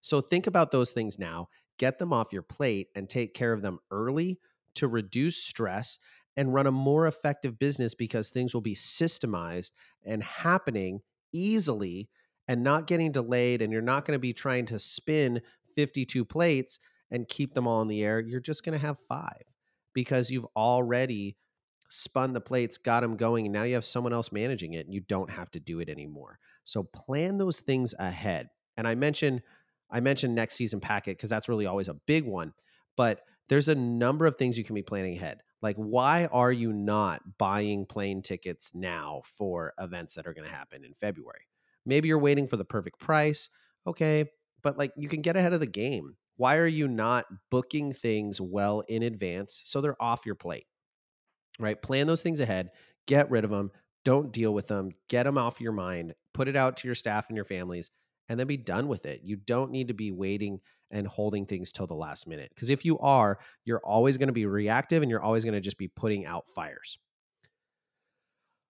So 0.00 0.22
think 0.22 0.46
about 0.46 0.70
those 0.70 0.92
things 0.92 1.18
now, 1.18 1.48
get 1.76 1.98
them 1.98 2.12
off 2.12 2.32
your 2.32 2.42
plate, 2.42 2.88
and 2.94 3.10
take 3.10 3.34
care 3.34 3.52
of 3.52 3.60
them 3.60 3.80
early 3.90 4.38
to 4.76 4.88
reduce 4.88 5.42
stress 5.42 5.98
and 6.36 6.54
run 6.54 6.66
a 6.66 6.72
more 6.72 7.06
effective 7.06 7.58
business 7.58 7.94
because 7.94 8.30
things 8.30 8.54
will 8.54 8.60
be 8.60 8.74
systemized 8.74 9.72
and 10.04 10.22
happening 10.22 11.00
easily 11.32 12.08
and 12.46 12.62
not 12.62 12.86
getting 12.86 13.12
delayed 13.12 13.60
and 13.60 13.72
you're 13.72 13.82
not 13.82 14.04
going 14.04 14.16
to 14.16 14.20
be 14.20 14.32
trying 14.32 14.64
to 14.66 14.78
spin 14.78 15.42
52 15.74 16.24
plates 16.24 16.78
and 17.10 17.28
keep 17.28 17.54
them 17.54 17.66
all 17.66 17.82
in 17.82 17.88
the 17.88 18.02
air. 18.02 18.20
You're 18.20 18.40
just 18.40 18.64
going 18.64 18.78
to 18.78 18.86
have 18.86 18.98
5 19.00 19.32
because 19.92 20.30
you've 20.30 20.46
already 20.56 21.36
spun 21.90 22.32
the 22.32 22.40
plates, 22.40 22.78
got 22.78 23.00
them 23.00 23.16
going, 23.16 23.46
and 23.46 23.52
now 23.52 23.64
you 23.64 23.74
have 23.74 23.84
someone 23.84 24.12
else 24.12 24.32
managing 24.32 24.74
it 24.74 24.86
and 24.86 24.94
you 24.94 25.00
don't 25.00 25.30
have 25.30 25.50
to 25.50 25.60
do 25.60 25.80
it 25.80 25.88
anymore. 25.88 26.38
So 26.64 26.84
plan 26.84 27.36
those 27.36 27.60
things 27.60 27.94
ahead. 27.98 28.48
And 28.76 28.88
I 28.88 28.94
mentioned 28.94 29.42
I 29.90 30.00
mentioned 30.00 30.34
next 30.36 30.54
season 30.54 30.80
packet 30.80 31.16
because 31.16 31.30
that's 31.30 31.48
really 31.48 31.66
always 31.66 31.88
a 31.88 31.94
big 31.94 32.24
one, 32.24 32.54
but 32.96 33.22
there's 33.48 33.68
a 33.68 33.74
number 33.74 34.24
of 34.26 34.36
things 34.36 34.56
you 34.56 34.64
can 34.64 34.76
be 34.76 34.82
planning 34.82 35.16
ahead. 35.16 35.42
Like 35.62 35.76
why 35.76 36.26
are 36.26 36.52
you 36.52 36.72
not 36.72 37.38
buying 37.38 37.86
plane 37.86 38.22
tickets 38.22 38.70
now 38.72 39.22
for 39.36 39.74
events 39.78 40.14
that 40.14 40.26
are 40.28 40.32
going 40.32 40.48
to 40.48 40.54
happen 40.54 40.84
in 40.84 40.94
February? 40.94 41.48
Maybe 41.84 42.06
you're 42.08 42.18
waiting 42.18 42.46
for 42.46 42.56
the 42.56 42.64
perfect 42.64 43.00
price. 43.00 43.50
Okay, 43.86 44.30
but 44.62 44.78
like 44.78 44.92
you 44.96 45.08
can 45.08 45.22
get 45.22 45.36
ahead 45.36 45.52
of 45.52 45.60
the 45.60 45.66
game. 45.66 46.16
Why 46.36 46.56
are 46.56 46.66
you 46.66 46.88
not 46.88 47.26
booking 47.50 47.92
things 47.92 48.40
well 48.40 48.80
in 48.88 49.02
advance 49.02 49.60
so 49.64 49.80
they're 49.80 50.00
off 50.00 50.24
your 50.24 50.36
plate? 50.36 50.66
Right? 51.60 51.80
Plan 51.80 52.06
those 52.06 52.22
things 52.22 52.40
ahead, 52.40 52.70
get 53.06 53.30
rid 53.30 53.44
of 53.44 53.50
them, 53.50 53.70
don't 54.04 54.32
deal 54.32 54.54
with 54.54 54.68
them, 54.68 54.90
get 55.08 55.24
them 55.24 55.38
off 55.38 55.60
your 55.60 55.72
mind, 55.72 56.14
put 56.32 56.48
it 56.48 56.56
out 56.56 56.78
to 56.78 56.88
your 56.88 56.94
staff 56.94 57.28
and 57.28 57.36
your 57.36 57.44
families, 57.44 57.90
and 58.28 58.38
then 58.38 58.46
be 58.46 58.56
done 58.56 58.88
with 58.88 59.06
it. 59.06 59.20
You 59.24 59.36
don't 59.36 59.70
need 59.70 59.88
to 59.88 59.94
be 59.94 60.12
waiting 60.12 60.60
and 60.90 61.06
holding 61.06 61.46
things 61.46 61.72
till 61.72 61.86
the 61.86 61.94
last 61.94 62.26
minute. 62.26 62.50
Because 62.54 62.70
if 62.70 62.84
you 62.84 62.98
are, 62.98 63.38
you're 63.64 63.80
always 63.84 64.18
going 64.18 64.28
to 64.28 64.32
be 64.32 64.46
reactive 64.46 65.02
and 65.02 65.10
you're 65.10 65.22
always 65.22 65.44
going 65.44 65.54
to 65.54 65.60
just 65.60 65.78
be 65.78 65.88
putting 65.88 66.26
out 66.26 66.48
fires. 66.48 66.98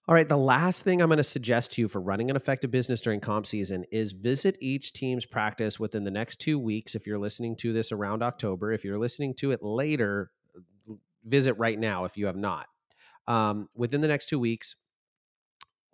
All 0.08 0.14
right, 0.14 0.28
the 0.28 0.36
last 0.36 0.82
thing 0.82 1.00
I'm 1.00 1.08
going 1.08 1.18
to 1.18 1.24
suggest 1.24 1.72
to 1.72 1.82
you 1.82 1.88
for 1.88 2.00
running 2.00 2.30
an 2.30 2.36
effective 2.36 2.70
business 2.70 3.00
during 3.00 3.20
comp 3.20 3.46
season 3.46 3.84
is 3.92 4.12
visit 4.12 4.56
each 4.60 4.92
team's 4.92 5.24
practice 5.24 5.78
within 5.78 6.04
the 6.04 6.10
next 6.10 6.40
two 6.40 6.58
weeks. 6.58 6.94
If 6.94 7.06
you're 7.06 7.18
listening 7.18 7.54
to 7.56 7.72
this 7.72 7.92
around 7.92 8.22
October, 8.22 8.72
if 8.72 8.84
you're 8.84 8.98
listening 8.98 9.34
to 9.34 9.52
it 9.52 9.62
later, 9.62 10.32
visit 11.24 11.54
right 11.54 11.78
now 11.78 12.06
if 12.06 12.16
you 12.16 12.26
have 12.26 12.36
not 12.36 12.66
um, 13.30 13.68
within 13.76 14.00
the 14.00 14.08
next 14.08 14.28
two 14.28 14.40
weeks 14.40 14.74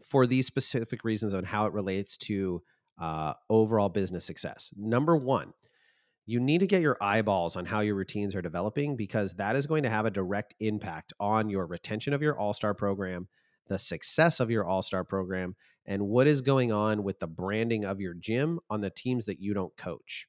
for 0.02 0.26
these 0.26 0.47
specific 0.47 1.05
reasons 1.05 1.35
on 1.35 1.45
how 1.45 1.66
it 1.66 1.75
relates 1.75 2.16
to 2.16 2.62
uh, 2.99 3.35
overall 3.50 3.90
business 3.90 4.25
success. 4.25 4.71
Number 4.75 5.14
one, 5.14 5.52
you 6.25 6.40
need 6.40 6.61
to 6.61 6.66
get 6.66 6.81
your 6.81 6.97
eyeballs 6.99 7.55
on 7.55 7.66
how 7.66 7.81
your 7.81 7.95
routines 7.95 8.35
are 8.35 8.40
developing 8.40 8.97
because 8.97 9.35
that 9.35 9.55
is 9.55 9.66
going 9.66 9.83
to 9.83 9.90
have 9.90 10.07
a 10.07 10.11
direct 10.11 10.55
impact 10.61 11.12
on 11.21 11.50
your 11.50 11.66
retention 11.66 12.14
of 12.14 12.23
your 12.23 12.38
all 12.38 12.55
star 12.55 12.73
program, 12.73 13.28
the 13.66 13.78
success 13.78 14.40
of 14.40 14.50
your 14.50 14.64
all 14.64 14.81
star 14.81 15.05
program, 15.05 15.57
and 15.85 16.09
what 16.09 16.26
is 16.26 16.40
going 16.40 16.73
on 16.73 17.05
with 17.05 17.21
the 17.21 17.26
branding 17.26 17.85
of 17.85 18.00
your 18.00 18.14
gym 18.14 18.61
on 18.71 18.81
the 18.81 18.88
teams 18.88 19.26
that 19.26 19.40
you 19.40 19.52
don't 19.52 19.76
coach 19.76 20.26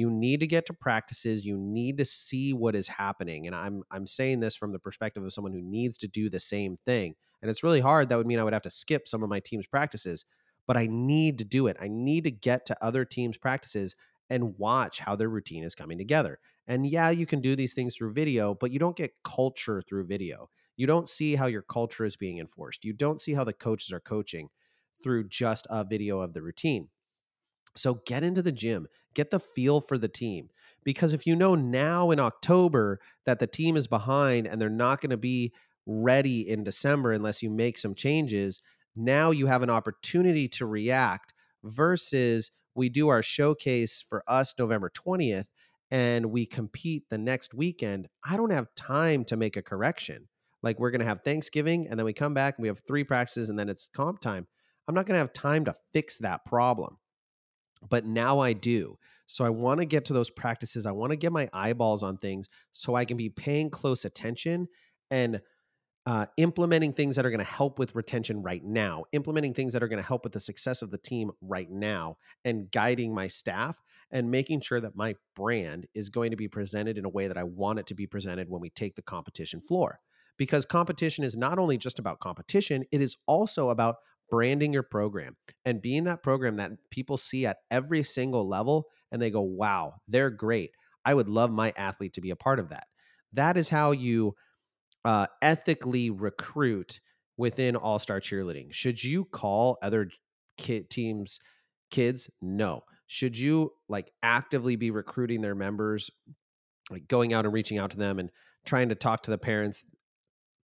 you 0.00 0.10
need 0.10 0.40
to 0.40 0.46
get 0.46 0.64
to 0.66 0.72
practices 0.72 1.44
you 1.44 1.56
need 1.56 1.98
to 1.98 2.04
see 2.04 2.52
what 2.52 2.74
is 2.74 2.88
happening 2.88 3.46
and 3.46 3.54
i'm 3.54 3.82
i'm 3.90 4.06
saying 4.06 4.40
this 4.40 4.56
from 4.56 4.72
the 4.72 4.78
perspective 4.78 5.22
of 5.22 5.32
someone 5.32 5.52
who 5.52 5.62
needs 5.62 5.98
to 5.98 6.08
do 6.08 6.30
the 6.30 6.40
same 6.40 6.74
thing 6.74 7.14
and 7.42 7.50
it's 7.50 7.62
really 7.62 7.80
hard 7.80 8.08
that 8.08 8.16
would 8.16 8.26
mean 8.26 8.38
i 8.38 8.44
would 8.44 8.54
have 8.54 8.62
to 8.62 8.70
skip 8.70 9.06
some 9.06 9.22
of 9.22 9.28
my 9.28 9.38
team's 9.38 9.66
practices 9.66 10.24
but 10.66 10.76
i 10.76 10.88
need 10.90 11.36
to 11.36 11.44
do 11.44 11.66
it 11.66 11.76
i 11.80 11.86
need 11.86 12.24
to 12.24 12.30
get 12.30 12.64
to 12.64 12.84
other 12.84 13.04
teams 13.04 13.36
practices 13.36 13.94
and 14.30 14.56
watch 14.58 15.00
how 15.00 15.14
their 15.14 15.28
routine 15.28 15.64
is 15.64 15.74
coming 15.74 15.98
together 15.98 16.38
and 16.66 16.86
yeah 16.86 17.10
you 17.10 17.26
can 17.26 17.40
do 17.40 17.54
these 17.54 17.74
things 17.74 17.94
through 17.94 18.12
video 18.12 18.54
but 18.54 18.72
you 18.72 18.78
don't 18.78 18.96
get 18.96 19.22
culture 19.22 19.82
through 19.86 20.06
video 20.06 20.48
you 20.76 20.86
don't 20.86 21.10
see 21.10 21.34
how 21.34 21.46
your 21.46 21.62
culture 21.62 22.06
is 22.06 22.16
being 22.16 22.38
enforced 22.38 22.84
you 22.84 22.94
don't 22.94 23.20
see 23.20 23.34
how 23.34 23.44
the 23.44 23.52
coaches 23.52 23.92
are 23.92 24.00
coaching 24.00 24.48
through 25.02 25.28
just 25.28 25.66
a 25.68 25.84
video 25.84 26.20
of 26.20 26.32
the 26.32 26.42
routine 26.42 26.88
so 27.76 28.02
get 28.06 28.22
into 28.22 28.42
the 28.42 28.52
gym, 28.52 28.86
get 29.14 29.30
the 29.30 29.40
feel 29.40 29.80
for 29.80 29.98
the 29.98 30.08
team. 30.08 30.50
Because 30.82 31.12
if 31.12 31.26
you 31.26 31.36
know 31.36 31.54
now 31.54 32.10
in 32.10 32.18
October 32.18 33.00
that 33.26 33.38
the 33.38 33.46
team 33.46 33.76
is 33.76 33.86
behind 33.86 34.46
and 34.46 34.60
they're 34.60 34.70
not 34.70 35.00
going 35.00 35.10
to 35.10 35.16
be 35.16 35.52
ready 35.86 36.48
in 36.48 36.64
December 36.64 37.12
unless 37.12 37.42
you 37.42 37.50
make 37.50 37.78
some 37.78 37.94
changes, 37.94 38.62
now 38.96 39.30
you 39.30 39.46
have 39.46 39.62
an 39.62 39.70
opportunity 39.70 40.48
to 40.48 40.66
react 40.66 41.32
versus 41.62 42.52
we 42.74 42.88
do 42.88 43.08
our 43.08 43.22
showcase 43.22 44.04
for 44.06 44.24
us 44.26 44.54
November 44.58 44.90
20th 44.90 45.46
and 45.90 46.26
we 46.26 46.46
compete 46.46 47.04
the 47.10 47.18
next 47.18 47.52
weekend. 47.52 48.08
I 48.24 48.36
don't 48.36 48.52
have 48.52 48.74
time 48.74 49.24
to 49.26 49.36
make 49.36 49.56
a 49.56 49.62
correction. 49.62 50.28
Like 50.62 50.78
we're 50.78 50.90
going 50.90 51.00
to 51.00 51.06
have 51.06 51.22
Thanksgiving 51.22 51.88
and 51.88 51.98
then 51.98 52.04
we 52.04 52.12
come 52.12 52.34
back 52.34 52.56
and 52.56 52.62
we 52.62 52.68
have 52.68 52.80
three 52.86 53.04
practices 53.04 53.48
and 53.48 53.58
then 53.58 53.68
it's 53.68 53.88
comp 53.88 54.20
time. 54.20 54.46
I'm 54.86 54.94
not 54.94 55.06
going 55.06 55.14
to 55.14 55.20
have 55.20 55.32
time 55.32 55.64
to 55.66 55.76
fix 55.92 56.18
that 56.18 56.44
problem 56.44 56.98
but 57.88 58.04
now 58.04 58.38
I 58.38 58.52
do. 58.52 58.98
So 59.26 59.44
I 59.44 59.50
want 59.50 59.80
to 59.80 59.86
get 59.86 60.04
to 60.06 60.12
those 60.12 60.30
practices. 60.30 60.86
I 60.86 60.90
want 60.90 61.12
to 61.12 61.16
get 61.16 61.32
my 61.32 61.48
eyeballs 61.52 62.02
on 62.02 62.16
things 62.18 62.48
so 62.72 62.94
I 62.96 63.04
can 63.04 63.16
be 63.16 63.28
paying 63.28 63.70
close 63.70 64.04
attention 64.04 64.66
and 65.10 65.40
uh, 66.06 66.26
implementing 66.36 66.92
things 66.92 67.14
that 67.16 67.24
are 67.26 67.30
going 67.30 67.38
to 67.38 67.44
help 67.44 67.78
with 67.78 67.94
retention 67.94 68.42
right 68.42 68.64
now, 68.64 69.04
implementing 69.12 69.54
things 69.54 69.72
that 69.72 69.82
are 69.82 69.88
going 69.88 70.02
to 70.02 70.06
help 70.06 70.24
with 70.24 70.32
the 70.32 70.40
success 70.40 70.82
of 70.82 70.90
the 70.90 70.98
team 70.98 71.30
right 71.40 71.70
now, 71.70 72.16
and 72.44 72.70
guiding 72.72 73.14
my 73.14 73.28
staff 73.28 73.76
and 74.10 74.30
making 74.30 74.60
sure 74.60 74.80
that 74.80 74.96
my 74.96 75.14
brand 75.36 75.86
is 75.94 76.08
going 76.08 76.30
to 76.30 76.36
be 76.36 76.48
presented 76.48 76.98
in 76.98 77.04
a 77.04 77.08
way 77.08 77.28
that 77.28 77.38
I 77.38 77.44
want 77.44 77.78
it 77.78 77.86
to 77.88 77.94
be 77.94 78.06
presented 78.06 78.48
when 78.48 78.60
we 78.60 78.70
take 78.70 78.96
the 78.96 79.02
competition 79.02 79.60
floor. 79.60 80.00
Because 80.36 80.64
competition 80.64 81.22
is 81.22 81.36
not 81.36 81.58
only 81.58 81.76
just 81.76 81.98
about 81.98 82.18
competition, 82.18 82.84
it 82.90 83.00
is 83.00 83.18
also 83.26 83.68
about 83.68 83.96
branding 84.30 84.72
your 84.72 84.82
program 84.82 85.36
and 85.64 85.82
being 85.82 86.04
that 86.04 86.22
program 86.22 86.54
that 86.54 86.72
people 86.90 87.16
see 87.16 87.46
at 87.46 87.58
every 87.70 88.02
single 88.02 88.48
level 88.48 88.86
and 89.12 89.20
they 89.20 89.30
go, 89.30 89.42
wow, 89.42 89.94
they're 90.08 90.30
great. 90.30 90.70
I 91.04 91.14
would 91.14 91.28
love 91.28 91.50
my 91.50 91.72
athlete 91.76 92.14
to 92.14 92.20
be 92.20 92.30
a 92.30 92.36
part 92.36 92.58
of 92.58 92.68
that. 92.70 92.86
That 93.32 93.56
is 93.56 93.68
how 93.68 93.92
you 93.92 94.34
uh, 95.04 95.26
ethically 95.42 96.10
recruit 96.10 97.00
within 97.36 97.76
All 97.76 97.98
Star 97.98 98.20
Cheerleading. 98.20 98.72
Should 98.72 99.02
you 99.02 99.24
call 99.24 99.78
other 99.82 100.10
kid 100.58 100.90
teams 100.90 101.40
kids? 101.90 102.30
No. 102.40 102.84
Should 103.06 103.38
you 103.38 103.72
like 103.88 104.12
actively 104.22 104.76
be 104.76 104.90
recruiting 104.90 105.40
their 105.40 105.54
members, 105.54 106.10
like 106.90 107.08
going 107.08 107.32
out 107.32 107.44
and 107.44 107.54
reaching 107.54 107.78
out 107.78 107.90
to 107.90 107.96
them 107.96 108.18
and 108.18 108.30
trying 108.64 108.90
to 108.90 108.94
talk 108.94 109.22
to 109.24 109.30
the 109.30 109.38
parents 109.38 109.84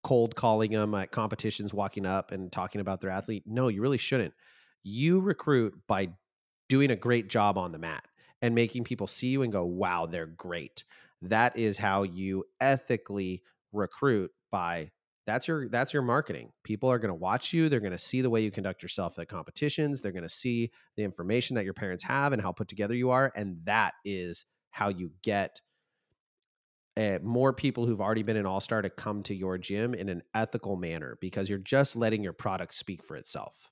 cold 0.07 0.37
calling 0.37 0.71
them 0.71 0.95
at 0.95 1.11
competitions, 1.11 1.75
walking 1.75 2.07
up 2.07 2.31
and 2.31 2.53
talking 2.53 2.81
about 2.81 3.01
their 3.01 3.11
athlete. 3.11 3.43
No, 3.45 3.67
you 3.67 3.83
really 3.83 3.99
shouldn't. 3.99 4.35
You 4.85 5.19
recruit 5.19 5.75
by 5.89 6.11
doing 6.69 6.93
a 6.93 6.97
great 6.97 7.27
job 7.27 7.59
on 7.59 7.73
the 7.73 7.79
mat 7.81 8.05
and 8.41 8.55
making 8.55 8.85
people 8.85 9.09
see 9.09 9.27
you 9.27 9.43
and 9.43 9.51
go, 9.51 9.65
wow, 9.65 10.07
they're 10.07 10.29
great. 10.29 10.85
That 11.23 11.59
is 11.59 11.79
how 11.79 12.05
you 12.05 12.45
ethically 12.61 13.43
recruit 13.73 14.31
by 14.53 14.93
that's 15.27 15.49
your 15.49 15.69
that's 15.69 15.93
your 15.93 16.03
marketing. 16.03 16.53
People 16.63 16.89
are 16.89 17.01
going 17.01 17.09
to 17.09 17.15
watch 17.17 17.53
you, 17.53 17.69
they're 17.69 17.81
going 17.81 17.91
to 17.91 17.99
see 17.99 18.21
the 18.21 18.31
way 18.31 18.43
you 18.43 18.53
conduct 18.53 18.85
yourself 18.85 19.19
at 19.19 19.27
competitions, 19.27 20.01
they're 20.01 20.13
going 20.13 20.23
to 20.23 20.29
see 20.29 20.71
the 20.97 21.03
information 21.03 21.57
that 21.57 21.65
your 21.65 21.75
parents 21.75 22.05
have 22.05 22.33
and 22.33 22.41
how 22.41 22.53
put 22.53 22.69
together 22.69 22.95
you 22.95 23.11
are 23.11 23.33
and 23.35 23.57
that 23.65 23.95
is 24.05 24.47
how 24.71 24.89
you 24.89 25.11
get 25.25 25.61
uh, 26.97 27.19
more 27.23 27.53
people 27.53 27.87
who've 27.87 28.01
already 28.01 28.23
been 28.23 28.37
an 28.37 28.47
all 28.47 28.61
star 28.61 28.83
to 28.83 28.91
come 28.91 29.23
to 29.25 29.35
your 29.35 29.59
gym 29.59 29.95
in 29.95 30.09
an 30.09 30.23
ethical 30.35 30.77
manner 30.77 31.19
because 31.21 31.49
you're 31.49 31.59
just 31.59 31.97
letting 31.97 32.23
your 32.23 32.33
product 32.33 32.75
speak 32.75 33.03
for 33.03 33.17
itself. 33.17 33.71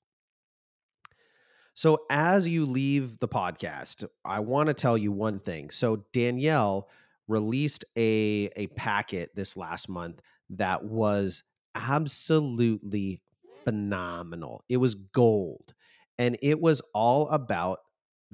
So, 1.73 2.05
as 2.09 2.47
you 2.47 2.65
leave 2.65 3.19
the 3.19 3.27
podcast, 3.27 4.05
I 4.23 4.39
want 4.39 4.67
to 4.67 4.73
tell 4.73 4.97
you 4.97 5.11
one 5.11 5.39
thing. 5.39 5.71
So, 5.71 6.05
Danielle 6.13 6.87
released 7.27 7.83
a, 7.97 8.49
a 8.55 8.67
packet 8.67 9.35
this 9.35 9.57
last 9.57 9.89
month 9.89 10.21
that 10.51 10.85
was 10.85 11.43
absolutely 11.73 13.21
phenomenal. 13.63 14.63
It 14.69 14.77
was 14.77 14.95
gold. 14.95 15.73
And 16.17 16.37
it 16.41 16.61
was 16.61 16.81
all 16.93 17.27
about 17.29 17.79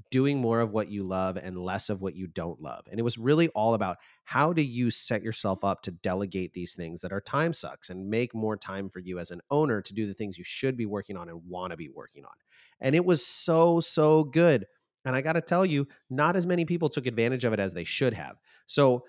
doing 0.10 0.40
more 0.40 0.62
of 0.62 0.72
what 0.72 0.90
you 0.90 1.04
love 1.04 1.38
and 1.38 1.58
less 1.58 1.90
of 1.90 2.02
what 2.02 2.16
you 2.16 2.28
don't 2.28 2.62
love. 2.62 2.86
And 2.90 3.00
it 3.00 3.04
was 3.04 3.18
really 3.18 3.50
all 3.50 3.74
about 3.74 3.98
how 4.24 4.54
do 4.54 4.62
you 4.62 4.90
set 4.90 5.22
yourself 5.22 5.64
up 5.64 5.82
to 5.84 5.92
delegate 5.92 6.54
these 6.54 6.74
things 6.74 7.02
that 7.02 7.12
are 7.12 7.22
time 7.22 7.54
sucks 7.54 7.90
and 7.90 8.10
make 8.10 8.34
more 8.34 8.58
time 8.58 8.90
for 8.90 9.00
you 9.00 9.20
as 9.20 9.32
an 9.32 9.42
owner 9.50 9.82
to 9.82 9.94
do 9.94 10.06
the 10.06 10.14
things 10.14 10.38
you 10.38 10.44
should 10.44 10.78
be 10.78 10.86
working 10.86 11.18
on 11.18 11.30
and 11.30 11.42
want 11.48 11.72
to 11.72 11.78
be 11.78 11.90
working 11.90 12.26
on. 12.26 12.32
And 12.80 12.96
it 12.96 13.06
was 13.06 13.26
so, 13.26 13.80
so 13.80 14.24
good. 14.24 14.66
And 15.06 15.16
I 15.16 15.22
got 15.22 15.34
to 15.34 15.42
tell 15.42 15.66
you, 15.66 15.88
not 16.10 16.36
as 16.36 16.46
many 16.46 16.66
people 16.66 16.90
took 16.90 17.06
advantage 17.06 17.44
of 17.44 17.54
it 17.54 17.60
as 17.60 17.74
they 17.74 17.84
should 17.84 18.14
have. 18.14 18.38
So 18.68 19.04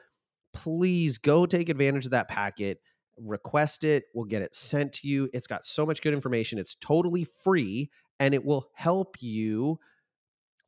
please 0.53 1.19
go 1.19 1.47
take 1.47 1.69
advantage 1.69 2.07
of 2.07 2.11
that 2.11 2.29
packet. 2.29 2.81
Request 3.19 3.85
it. 3.85 4.05
We'll 4.15 4.25
get 4.25 4.43
it 4.43 4.55
sent 4.55 4.93
to 4.95 5.09
you. 5.09 5.29
It's 5.33 5.47
got 5.47 5.65
so 5.65 5.85
much 5.87 6.03
good 6.03 6.15
information. 6.15 6.59
It's 6.59 6.77
totally 6.81 7.25
free 7.25 7.91
and 8.19 8.35
it 8.35 8.45
will 8.45 8.69
help 8.75 9.17
you 9.21 9.79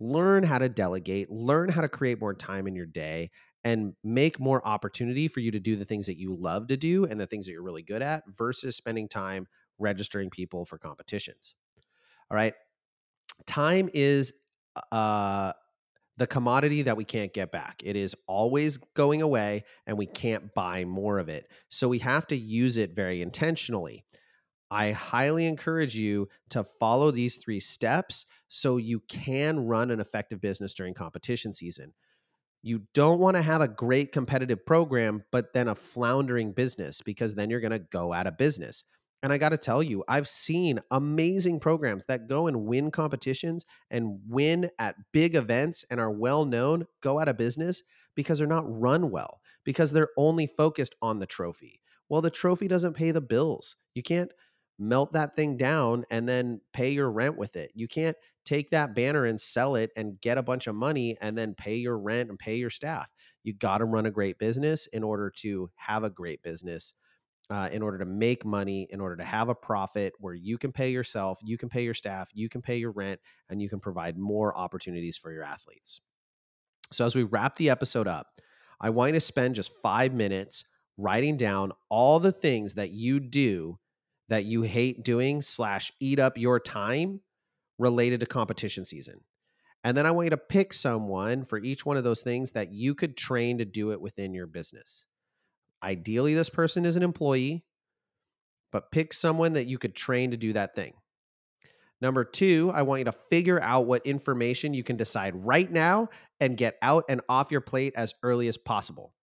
learn 0.00 0.44
how 0.44 0.58
to 0.58 0.68
delegate, 0.68 1.30
learn 1.30 1.68
how 1.68 1.80
to 1.80 1.88
create 1.88 2.20
more 2.20 2.34
time 2.34 2.66
in 2.66 2.74
your 2.74 2.86
day, 2.86 3.30
and 3.64 3.94
make 4.04 4.38
more 4.38 4.66
opportunity 4.66 5.26
for 5.26 5.40
you 5.40 5.50
to 5.50 5.60
do 5.60 5.76
the 5.76 5.84
things 5.84 6.06
that 6.06 6.18
you 6.18 6.34
love 6.34 6.68
to 6.68 6.76
do 6.76 7.04
and 7.04 7.18
the 7.18 7.26
things 7.26 7.46
that 7.46 7.52
you're 7.52 7.62
really 7.62 7.82
good 7.82 8.02
at 8.02 8.22
versus 8.28 8.76
spending 8.76 9.08
time 9.08 9.46
registering 9.78 10.30
people 10.30 10.64
for 10.64 10.78
competitions. 10.78 11.54
All 12.30 12.36
right. 12.36 12.54
Time 13.46 13.88
is 13.94 14.34
uh, 14.92 15.52
the 16.16 16.26
commodity 16.26 16.82
that 16.82 16.96
we 16.96 17.04
can't 17.04 17.32
get 17.32 17.50
back. 17.50 17.82
It 17.84 17.96
is 17.96 18.14
always 18.26 18.76
going 18.76 19.22
away 19.22 19.64
and 19.86 19.98
we 19.98 20.06
can't 20.06 20.54
buy 20.54 20.84
more 20.84 21.18
of 21.18 21.28
it. 21.28 21.48
So 21.68 21.88
we 21.88 21.98
have 22.00 22.26
to 22.28 22.36
use 22.36 22.76
it 22.76 22.94
very 22.94 23.22
intentionally. 23.22 24.04
I 24.75 24.90
highly 24.90 25.47
encourage 25.47 25.95
you 25.95 26.28
to 26.50 26.64
follow 26.64 27.12
these 27.12 27.37
three 27.37 27.61
steps 27.61 28.26
so 28.49 28.76
you 28.76 28.99
can 29.09 29.61
run 29.61 29.93
an 29.93 30.00
effective 30.00 30.40
business 30.40 30.75
during 30.75 30.95
competition 30.95 31.52
season. 31.52 31.95
You 32.61 32.83
don't 32.93 33.21
want 33.21 33.37
to 33.37 33.43
have 33.43 33.61
a 33.61 33.69
great 33.69 34.11
competitive 34.11 34.66
program, 34.66 35.23
but 35.31 35.52
then 35.54 35.69
a 35.69 35.76
floundering 35.76 36.50
business 36.50 37.02
because 37.02 37.37
then 37.37 37.50
you're 37.50 37.61
going 37.61 37.71
to 37.71 37.78
go 37.78 38.12
out 38.12 38.26
of 38.26 38.37
business. 38.37 38.83
And 39.23 39.33
I 39.33 39.38
got 39.38 39.50
to 39.50 39.57
tell 39.57 39.81
you, 39.81 40.02
I've 40.09 40.26
seen 40.26 40.81
amazing 40.90 41.61
programs 41.61 42.07
that 42.07 42.26
go 42.26 42.49
and 42.49 42.66
win 42.66 42.90
competitions 42.90 43.64
and 43.93 44.19
win 44.28 44.71
at 44.81 44.97
big 45.12 45.37
events 45.37 45.85
and 45.88 46.00
are 46.00 46.11
well 46.11 46.45
known 46.45 46.87
go 47.00 47.21
out 47.21 47.28
of 47.28 47.38
business 47.38 47.85
because 48.16 48.38
they're 48.38 48.49
not 48.49 48.64
run 48.66 49.12
well, 49.12 49.40
because 49.62 49.93
they're 49.93 50.11
only 50.16 50.49
focused 50.49 50.97
on 51.00 51.21
the 51.21 51.26
trophy. 51.26 51.81
Well, 52.09 52.23
the 52.23 52.31
trophy 52.31 52.69
doesn't 52.69 52.95
pay 52.95 53.12
the 53.12 53.21
bills. 53.21 53.76
You 53.95 54.02
can't 54.02 54.31
melt 54.78 55.12
that 55.12 55.37
thing 55.37 55.57
down 55.57 56.04
and 56.11 56.28
then 56.28 56.61
pay 56.73 56.90
your 56.90 57.11
rent 57.11 57.37
with 57.37 57.57
it. 57.57 57.71
You 57.75 57.88
can't 57.88 58.16
take 58.45 58.71
that 58.71 58.95
banner 58.95 59.25
and 59.25 59.40
sell 59.40 59.75
it 59.76 59.90
and 59.97 60.21
get 60.21 60.38
a 60.38 60.43
bunch 60.43 60.66
of 60.66 60.75
money 60.75 61.16
and 61.21 61.37
then 61.37 61.54
pay 61.54 61.76
your 61.76 61.99
rent 61.99 62.28
and 62.31 62.38
pay 62.38 62.57
your 62.57 62.71
staff. 62.71 63.09
You 63.43 63.54
got 63.54 63.78
to 63.78 63.85
run 63.85 64.07
a 64.07 64.11
great 64.11 64.38
business 64.38 64.87
in 64.88 65.02
order 65.02 65.31
to 65.38 65.71
have 65.76 66.04
a 66.04 66.11
great 66.11 66.43
business. 66.43 66.95
Uh, 67.50 67.69
in 67.71 67.83
order 67.83 67.99
to 67.99 68.07
make 68.07 68.43
money, 68.43 68.88
in 68.88 69.02
order 69.02 69.16
to 69.16 69.23
have 69.23 69.50
a 69.50 69.54
profit 69.54 70.14
where 70.19 70.33
you 70.33 70.57
can 70.57 70.73
pay 70.73 70.88
yourself, 70.88 71.38
you 71.43 71.59
can 71.59 71.69
pay 71.69 71.85
your 71.85 71.93
staff, 71.93 72.31
you 72.33 72.49
can 72.49 72.62
pay 72.62 72.78
your 72.78 72.90
rent, 72.90 73.21
and 73.50 73.61
you 73.61 73.69
can 73.69 73.78
provide 73.78 74.16
more 74.16 74.57
opportunities 74.57 75.19
for 75.19 75.31
your 75.31 75.43
athletes. 75.43 76.00
So, 76.90 77.04
as 77.04 77.14
we 77.14 77.23
wrap 77.23 77.57
the 77.57 77.69
episode 77.69 78.09
up, 78.09 78.40
I 78.81 78.88
want 78.88 79.11
you 79.11 79.21
to 79.21 79.21
spend 79.21 79.57
just 79.57 79.73
five 79.83 80.14
minutes 80.14 80.64
writing 80.97 81.37
down 81.37 81.73
all 81.90 82.19
the 82.19 82.33
things 82.33 82.75
that 82.75 82.93
you 82.93 83.21
do 83.21 83.78
that 84.28 84.45
you 84.45 84.62
hate 84.62 85.02
doing 85.02 85.43
slash 85.43 85.93
eat 86.00 86.19
up 86.19 86.38
your 86.38 86.59
time 86.59 87.21
related 87.78 88.21
to 88.21 88.26
competition 88.26 88.85
season. 88.85 89.21
And 89.83 89.97
then 89.97 90.07
I 90.07 90.12
want 90.12 90.26
you 90.26 90.31
to 90.31 90.37
pick 90.38 90.73
someone 90.73 91.45
for 91.45 91.59
each 91.59 91.85
one 91.85 91.97
of 91.97 92.04
those 92.04 92.23
things 92.23 92.52
that 92.52 92.73
you 92.73 92.95
could 92.95 93.16
train 93.16 93.59
to 93.59 93.64
do 93.64 93.93
it 93.93 94.00
within 94.00 94.33
your 94.33 94.47
business. 94.47 95.07
Ideally, 95.83 96.35
this 96.35 96.49
person 96.49 96.87
is 96.87 96.97
an 96.97 97.02
employee, 97.02 97.64
but 98.73 98.90
pick 98.90 99.12
someone 99.12 99.52
that 99.52 99.66
you 99.66 99.78
could 99.78 99.95
train 99.95 100.31
to 100.31 100.37
do 100.37 100.54
that 100.54 100.75
thing. 100.75 100.95
Number 102.00 102.25
two, 102.25 102.71
I 102.75 102.83
want 102.83 103.00
you 103.00 103.04
to 103.07 103.12
figure 103.12 103.61
out 103.62 103.87
what 103.87 104.04
information 104.04 104.75
you 104.75 104.83
can 104.83 104.97
decide 104.97 105.35
right 105.37 105.71
now 105.71 106.09
and 106.40 106.57
get 106.57 106.76
out 106.83 107.04
and 107.09 107.21
off 107.28 107.50
your 107.50 107.61
plate 107.61 107.95
as 107.97 108.14
early 108.23 108.49
as 108.49 108.59
possible. 108.59 109.13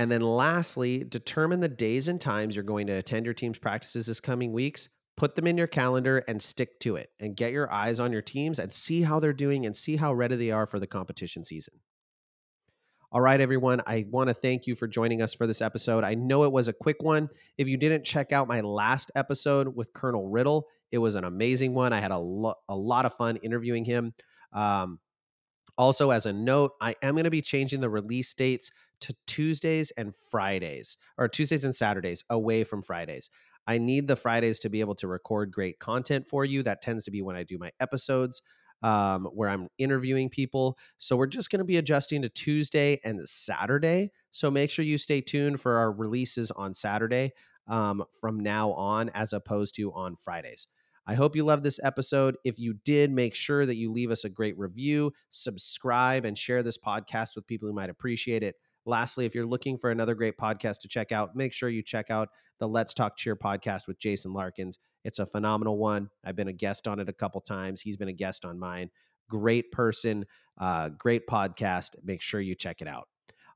And 0.00 0.10
then 0.10 0.22
lastly, 0.22 1.04
determine 1.04 1.60
the 1.60 1.68
days 1.68 2.08
and 2.08 2.18
times 2.18 2.56
you're 2.56 2.62
going 2.62 2.86
to 2.86 2.94
attend 2.94 3.26
your 3.26 3.34
team's 3.34 3.58
practices 3.58 4.06
this 4.06 4.18
coming 4.18 4.50
weeks. 4.50 4.88
Put 5.18 5.36
them 5.36 5.46
in 5.46 5.58
your 5.58 5.66
calendar 5.66 6.24
and 6.26 6.40
stick 6.40 6.80
to 6.80 6.96
it 6.96 7.10
and 7.20 7.36
get 7.36 7.52
your 7.52 7.70
eyes 7.70 8.00
on 8.00 8.10
your 8.10 8.22
teams 8.22 8.58
and 8.58 8.72
see 8.72 9.02
how 9.02 9.20
they're 9.20 9.34
doing 9.34 9.66
and 9.66 9.76
see 9.76 9.96
how 9.96 10.14
ready 10.14 10.36
they 10.36 10.52
are 10.52 10.64
for 10.64 10.80
the 10.80 10.86
competition 10.86 11.44
season. 11.44 11.74
All 13.12 13.20
right, 13.20 13.42
everyone. 13.42 13.82
I 13.86 14.06
want 14.08 14.28
to 14.28 14.34
thank 14.34 14.66
you 14.66 14.74
for 14.74 14.88
joining 14.88 15.20
us 15.20 15.34
for 15.34 15.46
this 15.46 15.60
episode. 15.60 16.02
I 16.02 16.14
know 16.14 16.44
it 16.44 16.52
was 16.52 16.66
a 16.66 16.72
quick 16.72 17.02
one. 17.02 17.28
If 17.58 17.68
you 17.68 17.76
didn't 17.76 18.04
check 18.04 18.32
out 18.32 18.48
my 18.48 18.62
last 18.62 19.12
episode 19.14 19.76
with 19.76 19.92
Colonel 19.92 20.30
Riddle, 20.30 20.66
it 20.90 20.96
was 20.96 21.14
an 21.14 21.24
amazing 21.24 21.74
one. 21.74 21.92
I 21.92 22.00
had 22.00 22.10
a, 22.10 22.18
lo- 22.18 22.54
a 22.70 22.74
lot 22.74 23.04
of 23.04 23.14
fun 23.16 23.36
interviewing 23.36 23.84
him. 23.84 24.14
Um, 24.54 24.98
also, 25.76 26.08
as 26.08 26.24
a 26.24 26.32
note, 26.32 26.72
I 26.80 26.94
am 27.02 27.16
going 27.16 27.24
to 27.24 27.30
be 27.30 27.42
changing 27.42 27.80
the 27.80 27.90
release 27.90 28.32
dates 28.32 28.70
to 29.00 29.14
Tuesdays 29.26 29.90
and 29.92 30.14
Fridays, 30.14 30.96
or 31.18 31.28
Tuesdays 31.28 31.64
and 31.64 31.74
Saturdays 31.74 32.24
away 32.30 32.64
from 32.64 32.82
Fridays. 32.82 33.30
I 33.66 33.78
need 33.78 34.08
the 34.08 34.16
Fridays 34.16 34.58
to 34.60 34.70
be 34.70 34.80
able 34.80 34.94
to 34.96 35.06
record 35.08 35.52
great 35.52 35.78
content 35.78 36.26
for 36.26 36.44
you. 36.44 36.62
That 36.62 36.82
tends 36.82 37.04
to 37.04 37.10
be 37.10 37.22
when 37.22 37.36
I 37.36 37.42
do 37.42 37.58
my 37.58 37.70
episodes 37.78 38.42
um, 38.82 39.26
where 39.34 39.48
I'm 39.48 39.68
interviewing 39.78 40.28
people. 40.28 40.78
So 40.98 41.16
we're 41.16 41.26
just 41.26 41.50
going 41.50 41.58
to 41.58 41.64
be 41.64 41.76
adjusting 41.76 42.22
to 42.22 42.28
Tuesday 42.28 43.00
and 43.04 43.28
Saturday. 43.28 44.12
So 44.30 44.50
make 44.50 44.70
sure 44.70 44.84
you 44.84 44.98
stay 44.98 45.20
tuned 45.20 45.60
for 45.60 45.76
our 45.76 45.92
releases 45.92 46.50
on 46.50 46.74
Saturday 46.74 47.32
um, 47.68 48.04
from 48.20 48.40
now 48.40 48.72
on, 48.72 49.10
as 49.10 49.32
opposed 49.32 49.74
to 49.76 49.92
on 49.92 50.16
Fridays. 50.16 50.66
I 51.06 51.14
hope 51.14 51.34
you 51.34 51.44
love 51.44 51.62
this 51.62 51.80
episode. 51.82 52.36
If 52.44 52.58
you 52.58 52.74
did, 52.84 53.10
make 53.10 53.34
sure 53.34 53.66
that 53.66 53.76
you 53.76 53.90
leave 53.90 54.10
us 54.10 54.24
a 54.24 54.28
great 54.28 54.58
review, 54.58 55.12
subscribe, 55.30 56.24
and 56.24 56.36
share 56.36 56.62
this 56.62 56.78
podcast 56.78 57.34
with 57.34 57.46
people 57.46 57.68
who 57.68 57.74
might 57.74 57.90
appreciate 57.90 58.42
it. 58.42 58.56
Lastly, 58.86 59.26
if 59.26 59.34
you're 59.34 59.46
looking 59.46 59.78
for 59.78 59.90
another 59.90 60.14
great 60.14 60.36
podcast 60.38 60.80
to 60.80 60.88
check 60.88 61.12
out, 61.12 61.36
make 61.36 61.52
sure 61.52 61.68
you 61.68 61.82
check 61.82 62.10
out 62.10 62.28
the 62.58 62.68
Let's 62.68 62.94
Talk 62.94 63.16
Cheer 63.16 63.36
podcast 63.36 63.86
with 63.86 63.98
Jason 63.98 64.32
Larkins. 64.32 64.78
It's 65.04 65.18
a 65.18 65.26
phenomenal 65.26 65.78
one. 65.78 66.10
I've 66.24 66.36
been 66.36 66.48
a 66.48 66.52
guest 66.52 66.86
on 66.88 67.00
it 67.00 67.08
a 67.08 67.12
couple 67.12 67.40
times. 67.40 67.80
He's 67.80 67.96
been 67.96 68.08
a 68.08 68.12
guest 68.12 68.44
on 68.44 68.58
mine. 68.58 68.90
Great 69.28 69.70
person, 69.70 70.26
uh, 70.58 70.88
great 70.90 71.26
podcast. 71.26 71.90
Make 72.02 72.20
sure 72.20 72.40
you 72.40 72.54
check 72.54 72.82
it 72.82 72.88
out. 72.88 73.08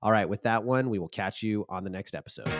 All 0.02 0.12
right, 0.12 0.28
with 0.28 0.42
that 0.42 0.64
one, 0.64 0.90
we 0.90 0.98
will 0.98 1.08
catch 1.08 1.42
you 1.42 1.64
on 1.68 1.84
the 1.84 1.90
next 1.90 2.14
episode. 2.14 2.52